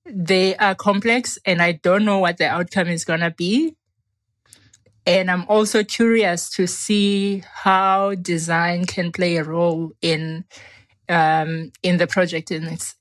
they 0.06 0.56
are 0.58 0.76
complex 0.76 1.38
and 1.46 1.62
I 1.62 1.74
don't 1.74 2.06
know 2.06 2.20
what 2.20 2.38
the 2.38 2.48
outcome 2.48 2.88
is 2.88 3.06
going 3.06 3.22
to 3.22 3.32
be. 3.32 3.76
And 5.06 5.32
I'm 5.32 5.46
also 5.48 5.84
curious 5.84 6.50
to 6.52 6.68
see 6.68 7.44
how 7.52 8.16
design 8.16 8.86
can 8.86 9.12
play 9.12 9.38
a 9.38 9.44
role 9.44 9.92
in 10.02 10.46
um, 11.08 11.72
in 11.82 11.98
the 11.98 12.06
project 12.06 12.52
in 12.52 12.66
its, 12.68 12.96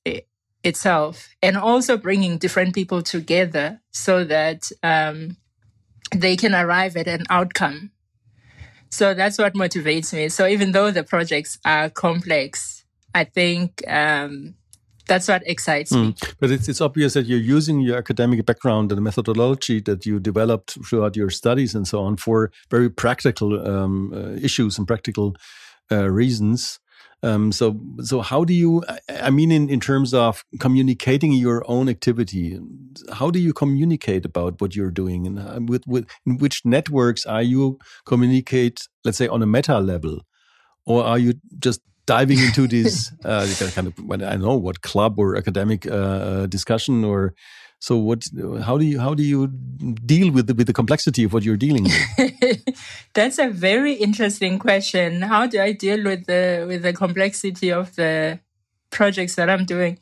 itself, 0.64 1.28
and 1.42 1.58
also 1.58 1.98
bringing 1.98 2.38
different 2.38 2.74
people 2.74 3.02
together 3.02 3.82
so 3.92 4.24
that 4.24 4.72
um, 4.82 5.36
they 6.14 6.34
can 6.34 6.54
arrive 6.54 6.96
at 6.96 7.06
an 7.06 7.24
outcome. 7.28 7.90
So 8.90 9.14
that's 9.14 9.38
what 9.38 9.54
motivates 9.54 10.12
me. 10.12 10.28
So 10.28 10.46
even 10.46 10.72
though 10.72 10.90
the 10.90 11.04
projects 11.04 11.58
are 11.64 11.90
complex, 11.90 12.84
I 13.14 13.24
think 13.24 13.82
um, 13.88 14.54
that's 15.06 15.26
what 15.26 15.42
excites 15.46 15.92
mm. 15.92 16.06
me. 16.06 16.14
But 16.38 16.50
it's, 16.50 16.68
it's 16.68 16.80
obvious 16.80 17.14
that 17.14 17.26
you're 17.26 17.38
using 17.38 17.80
your 17.80 17.96
academic 17.96 18.44
background 18.46 18.92
and 18.92 18.98
the 18.98 19.02
methodology 19.02 19.80
that 19.80 20.06
you 20.06 20.20
developed 20.20 20.78
throughout 20.86 21.16
your 21.16 21.30
studies 21.30 21.74
and 21.74 21.88
so 21.88 22.02
on 22.02 22.16
for 22.16 22.52
very 22.70 22.90
practical 22.90 23.66
um, 23.66 24.12
uh, 24.14 24.32
issues 24.42 24.78
and 24.78 24.86
practical 24.86 25.34
uh, 25.90 26.08
reasons. 26.08 26.78
Um, 27.22 27.50
so, 27.50 27.80
so 28.00 28.20
how 28.20 28.44
do 28.44 28.54
you? 28.54 28.84
I 29.08 29.30
mean, 29.30 29.50
in, 29.50 29.68
in 29.68 29.80
terms 29.80 30.14
of 30.14 30.44
communicating 30.60 31.32
your 31.32 31.64
own 31.66 31.88
activity, 31.88 32.58
how 33.12 33.30
do 33.30 33.40
you 33.40 33.52
communicate 33.52 34.24
about 34.24 34.60
what 34.60 34.76
you're 34.76 34.92
doing, 34.92 35.26
and 35.26 35.38
uh, 35.38 35.58
with, 35.66 35.84
with 35.86 36.06
in 36.26 36.38
which 36.38 36.64
networks 36.64 37.26
are 37.26 37.42
you 37.42 37.78
communicate? 38.06 38.86
Let's 39.04 39.18
say 39.18 39.26
on 39.26 39.42
a 39.42 39.46
meta 39.46 39.80
level, 39.80 40.20
or 40.86 41.02
are 41.02 41.18
you 41.18 41.34
just 41.58 41.80
diving 42.06 42.38
into 42.38 42.66
this 42.76 43.12
uh, 43.24 43.46
kind 43.74 43.88
of 43.88 43.94
I 44.10 44.16
don't 44.16 44.40
know 44.40 44.56
what 44.56 44.82
club 44.82 45.18
or 45.18 45.36
academic 45.36 45.86
uh, 45.86 45.90
uh, 45.90 46.46
discussion 46.46 47.04
or 47.04 47.34
so 47.80 47.96
what 47.96 48.24
how 48.62 48.76
do 48.76 48.84
you 48.84 48.98
how 48.98 49.14
do 49.14 49.22
you 49.22 49.46
deal 49.46 50.32
with 50.32 50.46
the, 50.48 50.54
with 50.54 50.66
the 50.66 50.72
complexity 50.72 51.24
of 51.24 51.32
what 51.32 51.44
you're 51.44 51.56
dealing 51.56 51.84
with? 51.84 52.76
That's 53.14 53.38
a 53.38 53.48
very 53.48 53.94
interesting 53.94 54.58
question. 54.58 55.22
How 55.22 55.46
do 55.46 55.60
i 55.60 55.72
deal 55.72 56.02
with 56.04 56.26
the 56.26 56.64
with 56.66 56.82
the 56.82 56.92
complexity 56.92 57.72
of 57.72 57.94
the 57.96 58.40
projects 58.90 59.36
that 59.36 59.48
i'm 59.48 59.64
doing? 59.64 59.98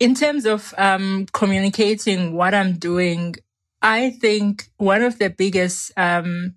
In 0.00 0.14
terms 0.14 0.46
of 0.46 0.74
um, 0.78 1.26
communicating 1.32 2.34
what 2.34 2.54
i'm 2.54 2.74
doing 2.74 3.36
i 3.82 4.10
think 4.10 4.68
one 4.78 5.02
of 5.02 5.18
the 5.18 5.30
biggest 5.30 5.92
um, 5.96 6.56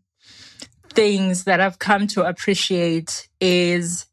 things 0.95 1.43
that 1.43 1.59
I've 1.59 1.77
come 1.77 2.07
to 2.07 2.23
appreciate 2.23 3.27
is 3.39 4.07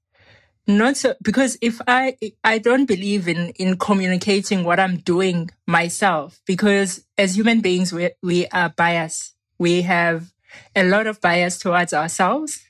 not 0.66 0.96
so 0.96 1.14
because 1.22 1.58
if 1.60 1.80
I 1.88 2.16
I 2.44 2.58
don't 2.58 2.86
believe 2.86 3.26
in 3.26 3.48
in 3.50 3.76
communicating 3.78 4.62
what 4.64 4.78
I'm 4.78 4.98
doing 4.98 5.50
myself 5.66 6.40
because 6.46 7.04
as 7.18 7.36
human 7.36 7.60
beings 7.60 7.92
we 7.92 8.10
we 8.22 8.46
are 8.48 8.68
biased. 8.70 9.34
We 9.58 9.82
have 9.82 10.32
a 10.74 10.84
lot 10.84 11.06
of 11.06 11.20
bias 11.20 11.58
towards 11.58 11.92
ourselves. 11.92 12.64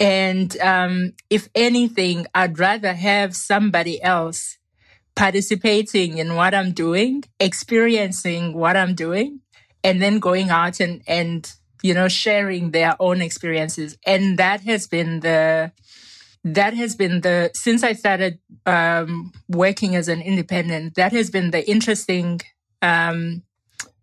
And 0.00 0.56
um, 0.60 1.14
if 1.30 1.48
anything, 1.54 2.26
I'd 2.34 2.58
rather 2.58 2.94
have 2.94 3.34
somebody 3.36 4.02
else 4.02 4.58
participating 5.14 6.18
in 6.18 6.34
what 6.34 6.54
I'm 6.54 6.72
doing, 6.72 7.24
experiencing 7.40 8.54
what 8.54 8.76
I'm 8.76 8.94
doing, 8.94 9.40
and 9.82 10.00
then 10.00 10.18
going 10.18 10.50
out 10.50 10.80
and, 10.80 11.02
and 11.06 11.52
you 11.82 11.94
know, 11.94 12.08
sharing 12.08 12.72
their 12.72 12.96
own 13.00 13.20
experiences. 13.20 13.96
And 14.04 14.38
that 14.38 14.62
has 14.62 14.86
been 14.86 15.20
the, 15.20 15.72
that 16.44 16.74
has 16.74 16.94
been 16.94 17.20
the, 17.20 17.50
since 17.54 17.82
I 17.82 17.92
started 17.92 18.38
um, 18.66 19.32
working 19.48 19.96
as 19.96 20.08
an 20.08 20.20
independent, 20.20 20.94
that 20.94 21.12
has 21.12 21.30
been 21.30 21.50
the 21.50 21.68
interesting 21.68 22.40
um, 22.82 23.42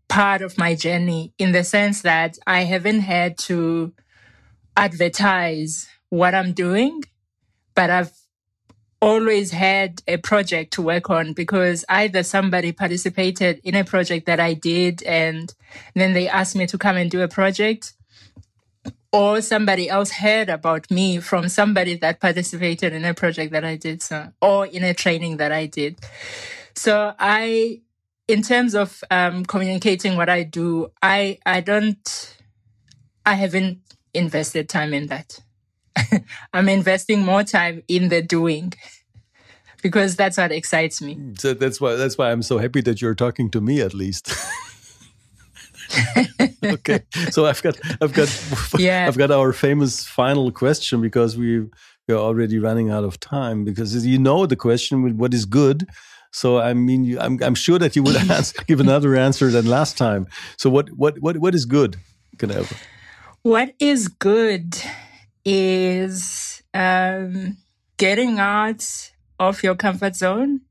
part 0.08 0.42
of 0.42 0.58
my 0.58 0.76
journey 0.76 1.34
in 1.38 1.52
the 1.52 1.64
sense 1.64 2.02
that 2.02 2.38
I 2.46 2.64
haven't 2.64 3.02
had 3.02 3.38
to 3.40 3.94
advertise 4.78 5.88
what 6.10 6.36
I'm 6.36 6.54
doing, 6.54 7.04
but 7.74 7.90
I've 7.90 8.12
always 9.02 9.52
had 9.52 10.02
a 10.08 10.18
project 10.18 10.74
to 10.74 10.82
work 10.82 11.10
on 11.10 11.34
because 11.34 11.86
either 11.90 12.24
somebody 12.24 12.72
participated 12.72 13.60
in 13.64 13.76
a 13.76 13.84
project 13.84 14.26
that 14.26 14.40
I 14.40 14.54
did 14.54 15.04
and 15.04 15.54
then 15.94 16.14
they 16.14 16.28
asked 16.28 16.56
me 16.56 16.66
to 16.68 16.78
come 16.78 16.98
and 16.98 17.12
do 17.12 17.22
a 17.22 17.28
project 17.28 17.94
or 19.16 19.42
somebody 19.42 19.88
else 19.88 20.12
heard 20.12 20.50
about 20.50 20.92
me 20.92 21.20
from 21.20 21.48
somebody 21.48 21.96
that 21.96 22.20
participated 22.20 22.92
in 22.92 23.06
a 23.06 23.14
project 23.14 23.54
that 23.54 23.64
I 23.64 23.78
did 23.78 24.02
so, 24.02 24.28
or 24.42 24.66
in 24.66 24.84
a 24.84 24.94
training 24.94 25.38
that 25.38 25.54
I 25.54 25.68
did. 25.68 25.98
So 26.76 27.14
I, 27.18 27.80
in 28.28 28.42
terms 28.42 28.76
of 28.76 29.02
um, 29.10 29.46
communicating 29.46 30.18
what 30.18 30.28
I 30.28 30.44
do, 30.44 30.92
I, 31.02 31.40
I 31.46 31.62
don't, 31.62 32.38
I 33.26 33.36
haven't 33.36 33.80
invested 34.14 34.68
time 34.68 34.94
in 34.94 35.08
that. 35.08 35.40
I'm 36.54 36.68
investing 36.68 37.24
more 37.24 37.44
time 37.44 37.84
in 37.88 38.10
the 38.10 38.22
doing 38.22 38.74
because 39.82 40.18
that's 40.18 40.38
what 40.38 40.52
excites 40.52 41.02
me. 41.02 41.18
So 41.38 41.54
that's 41.54 41.80
why 41.80 41.96
that's 41.96 42.18
why 42.18 42.32
I'm 42.32 42.42
so 42.42 42.58
happy 42.58 42.82
that 42.82 43.02
you're 43.02 43.16
talking 43.16 43.50
to 43.52 43.62
me 43.62 43.80
at 43.80 43.94
least. 43.94 44.36
okay, 46.66 47.02
so 47.32 47.46
I've 47.46 47.62
got 47.62 47.78
I've 48.02 48.14
got 48.14 48.30
yeah. 48.78 49.06
I've 49.08 49.18
got 49.18 49.32
our 49.32 49.54
famous 49.54 50.06
final 50.06 50.52
question 50.52 51.02
because 51.02 51.38
we 51.38 51.68
we're 52.08 52.18
already 52.18 52.60
running 52.60 52.92
out 52.92 53.04
of 53.04 53.20
time 53.20 53.66
because 53.66 54.06
you 54.06 54.20
know 54.20 54.46
the 54.46 54.56
question 54.56 55.02
with 55.04 55.14
what 55.14 55.34
is 55.34 55.46
good. 55.46 55.88
So 56.32 56.60
I 56.60 56.74
mean, 56.74 57.04
you, 57.04 57.20
I'm 57.20 57.42
I'm 57.42 57.56
sure 57.56 57.80
that 57.80 57.96
you 57.96 58.04
would 58.04 58.16
answer, 58.30 58.62
give 58.68 58.80
another 58.80 59.16
answer 59.16 59.50
than 59.50 59.66
last 59.66 59.98
time. 59.98 60.28
So 60.58 60.70
what 60.70 60.90
what 60.92 61.20
what 61.20 61.38
what 61.38 61.56
is 61.56 61.66
good, 61.66 61.98
Keneilwe? 62.38 62.76
What 63.44 63.74
is 63.80 64.08
good 64.08 64.76
is 65.46 66.64
um, 66.74 67.58
getting 67.98 68.40
out 68.40 69.12
of 69.40 69.62
your 69.64 69.76
comfort 69.76 70.16
zone 70.16 70.62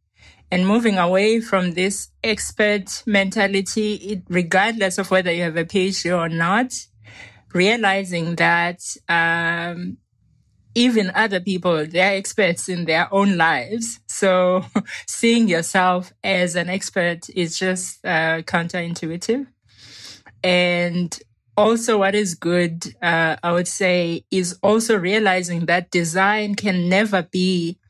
and 0.54 0.68
moving 0.68 0.98
away 0.98 1.40
from 1.40 1.72
this 1.72 2.10
expert 2.22 3.02
mentality, 3.06 4.22
regardless 4.28 4.98
of 4.98 5.10
whether 5.10 5.32
you 5.32 5.42
have 5.42 5.56
a 5.56 5.64
PhD 5.64 6.16
or 6.16 6.28
not, 6.28 6.72
realizing 7.52 8.36
that 8.36 8.78
um, 9.08 9.98
even 10.76 11.10
other 11.12 11.40
people, 11.40 11.84
they're 11.84 12.16
experts 12.16 12.68
in 12.68 12.84
their 12.84 13.12
own 13.12 13.36
lives. 13.36 13.98
So 14.06 14.64
seeing 15.08 15.48
yourself 15.48 16.12
as 16.22 16.54
an 16.54 16.68
expert 16.68 17.28
is 17.34 17.58
just 17.58 18.04
uh, 18.04 18.42
counterintuitive. 18.42 19.48
And 20.44 21.18
also 21.56 21.98
what 21.98 22.14
is 22.14 22.36
good, 22.36 22.94
uh, 23.02 23.34
I 23.42 23.50
would 23.50 23.66
say, 23.66 24.24
is 24.30 24.56
also 24.62 24.96
realizing 24.96 25.66
that 25.66 25.90
design 25.90 26.54
can 26.54 26.88
never 26.88 27.24
be 27.24 27.80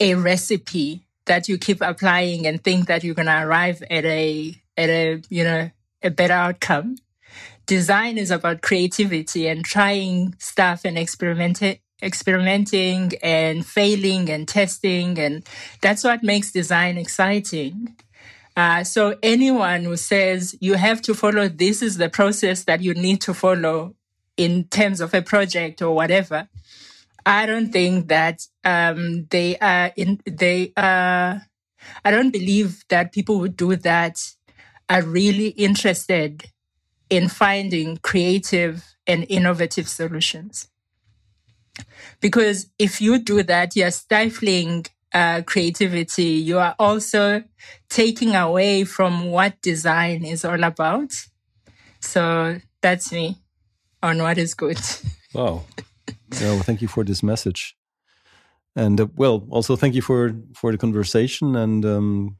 a 0.00 0.14
recipe 0.14 1.04
that 1.28 1.48
you 1.48 1.56
keep 1.56 1.80
applying 1.80 2.46
and 2.46 2.62
think 2.62 2.86
that 2.88 3.04
you're 3.04 3.14
going 3.14 3.26
to 3.26 3.42
arrive 3.42 3.82
at 3.90 4.04
a, 4.04 4.54
at 4.76 4.88
a, 4.88 5.22
you 5.30 5.44
know, 5.44 5.70
a 6.02 6.10
better 6.10 6.34
outcome. 6.34 6.96
Design 7.66 8.18
is 8.18 8.30
about 8.30 8.62
creativity 8.62 9.46
and 9.46 9.64
trying 9.64 10.34
stuff 10.38 10.84
and 10.84 10.98
experimenting, 10.98 11.78
experimenting 12.02 13.12
and 13.22 13.64
failing 13.64 14.30
and 14.30 14.48
testing. 14.48 15.18
And 15.18 15.46
that's 15.80 16.04
what 16.04 16.22
makes 16.22 16.50
design 16.50 16.98
exciting. 16.98 17.96
Uh, 18.56 18.82
so 18.82 19.16
anyone 19.22 19.84
who 19.84 19.96
says 19.96 20.56
you 20.60 20.74
have 20.74 21.00
to 21.02 21.14
follow 21.14 21.46
this 21.46 21.80
is 21.80 21.96
the 21.96 22.08
process 22.08 22.64
that 22.64 22.80
you 22.80 22.92
need 22.92 23.20
to 23.20 23.32
follow 23.32 23.94
in 24.36 24.64
terms 24.64 25.00
of 25.00 25.14
a 25.14 25.22
project 25.22 25.82
or 25.82 25.94
whatever, 25.94 26.48
I 27.28 27.44
don't 27.44 27.70
think 27.70 28.08
that 28.08 28.46
um, 28.64 29.26
they 29.28 29.58
are 29.58 29.92
in. 29.96 30.18
They 30.24 30.72
are. 30.78 31.42
I 32.02 32.10
don't 32.10 32.30
believe 32.30 32.84
that 32.88 33.12
people 33.12 33.38
who 33.38 33.48
do 33.48 33.76
that 33.76 34.18
are 34.88 35.02
really 35.02 35.48
interested 35.48 36.44
in 37.10 37.28
finding 37.28 37.98
creative 37.98 38.82
and 39.06 39.26
innovative 39.28 39.88
solutions. 39.90 40.68
Because 42.20 42.70
if 42.78 42.98
you 42.98 43.18
do 43.18 43.42
that, 43.42 43.76
you're 43.76 43.90
stifling 43.90 44.86
uh, 45.12 45.42
creativity, 45.42 46.24
you 46.24 46.58
are 46.58 46.74
also 46.78 47.44
taking 47.90 48.36
away 48.36 48.84
from 48.84 49.30
what 49.30 49.60
design 49.60 50.24
is 50.24 50.46
all 50.46 50.64
about. 50.64 51.12
So 52.00 52.58
that's 52.80 53.12
me 53.12 53.36
on 54.02 54.22
what 54.22 54.38
is 54.38 54.54
good. 54.54 54.80
Wow. 55.34 55.64
well, 56.40 56.60
thank 56.60 56.82
you 56.82 56.88
for 56.88 57.04
this 57.04 57.22
message. 57.22 57.76
And 58.76 59.00
uh, 59.00 59.06
well, 59.16 59.46
also 59.50 59.76
thank 59.76 59.94
you 59.94 60.02
for 60.02 60.34
for 60.54 60.72
the 60.72 60.78
conversation 60.78 61.56
and 61.56 61.84
um, 61.84 62.36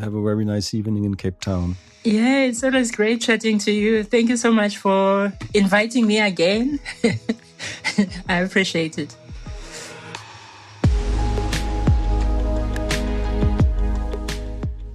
have 0.00 0.14
a 0.14 0.22
very 0.22 0.44
nice 0.44 0.74
evening 0.74 1.04
in 1.04 1.14
Cape 1.14 1.40
Town. 1.40 1.76
Yeah, 2.04 2.44
it's 2.44 2.62
always 2.62 2.90
great 2.90 3.20
chatting 3.20 3.58
to 3.60 3.72
you. 3.72 4.04
Thank 4.04 4.28
you 4.28 4.36
so 4.36 4.52
much 4.52 4.76
for 4.76 5.32
inviting 5.54 6.06
me 6.06 6.20
again. 6.20 6.78
I 8.28 8.40
appreciate 8.40 8.98
it. 8.98 9.16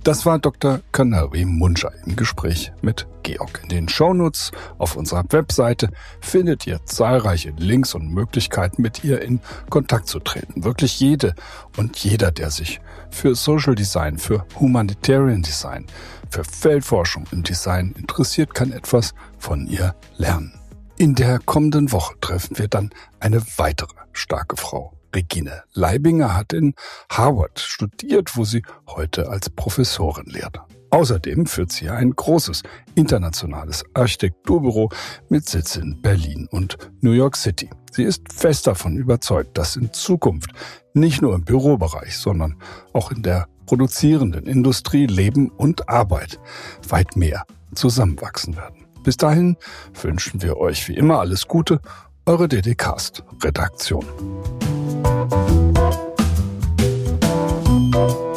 Das 0.10 0.26
war 0.26 0.40
Dr. 0.40 0.80
Kanawi 0.92 1.46
Munja 1.46 1.92
im 2.04 2.16
Gespräch 2.16 2.72
mit 2.82 3.06
Georg. 3.22 3.60
In 3.62 3.70
den 3.70 3.88
Shownotes 3.88 4.50
auf 4.80 4.96
unserer 4.96 5.24
Webseite 5.30 5.92
findet 6.20 6.66
ihr 6.66 6.84
zahlreiche 6.84 7.54
Links 7.60 7.94
und 7.94 8.12
Möglichkeiten, 8.12 8.82
mit 8.82 9.04
ihr 9.04 9.22
in 9.22 9.40
Kontakt 9.70 10.08
zu 10.08 10.20
treten. 10.20 10.64
Wirklich 10.64 11.00
jede 11.00 11.36
und 11.78 11.96
jeder, 11.98 12.32
der 12.32 12.50
sich 12.50 12.82
für 13.12 13.36
Social 13.36 13.76
Design, 13.76 14.18
für 14.18 14.48
Humanitarian 14.60 15.44
Design, 15.44 15.86
für 16.32 16.44
Feldforschung 16.44 17.26
im 17.32 17.44
Design 17.44 17.94
interessiert, 17.96 18.56
kann 18.56 18.72
etwas 18.72 19.14
von 19.38 19.68
ihr 19.68 19.94
lernen. 20.18 20.60
In 20.98 21.14
der 21.14 21.38
kommenden 21.38 21.92
Woche 21.92 22.16
treffen 22.20 22.58
wir 22.58 22.68
dann 22.68 22.90
eine 23.20 23.44
weitere 23.58 23.94
starke 24.14 24.58
Frau. 24.58 24.99
Regine 25.16 25.64
Leibinger 25.74 26.36
hat 26.36 26.54
in 26.54 26.74
Harvard 27.12 27.60
studiert, 27.60 28.36
wo 28.36 28.44
sie 28.44 28.64
heute 28.88 29.30
als 29.30 29.50
Professorin 29.50 30.26
lehrt. 30.26 30.60
Außerdem 30.92 31.46
führt 31.46 31.72
sie 31.72 31.90
ein 31.90 32.12
großes 32.16 32.64
internationales 32.96 33.84
Architekturbüro 33.94 34.90
mit 35.30 35.48
Sitz 35.48 35.76
in 35.76 36.02
Berlin 36.02 36.48
und 36.50 36.78
New 37.02 37.12
York 37.12 37.36
City. 37.36 37.70
Sie 37.92 38.04
ist 38.04 38.34
fest 38.34 38.66
davon 38.66 38.98
überzeugt, 38.98 39.58
dass 39.58 39.76
in 39.76 39.94
Zukunft 39.94 40.52
nicht 40.94 41.22
nur 41.22 41.36
im 41.36 41.44
Bürobereich, 41.44 42.18
sondern 42.18 42.56
auch 42.94 43.12
in 43.12 43.22
der 43.22 43.48
produzierenden 43.68 44.48
Industrie 44.48 45.06
Leben 45.06 45.50
und 45.50 45.90
Arbeit 45.90 46.40
weit 46.88 47.16
mehr 47.16 47.46
zusammenwachsen 47.76 48.56
werden. 48.58 48.88
Bis 49.04 49.18
dahin 49.18 49.58
wünschen 50.02 50.42
wir 50.42 50.58
euch 50.58 50.88
wie 50.88 50.96
immer 50.96 51.20
alles 51.20 51.48
Gute, 51.48 51.80
eure 52.26 52.48
DDcast 52.48 53.24
Redaktion. 53.44 54.06
Thank 57.92 58.24
you. 58.24 58.29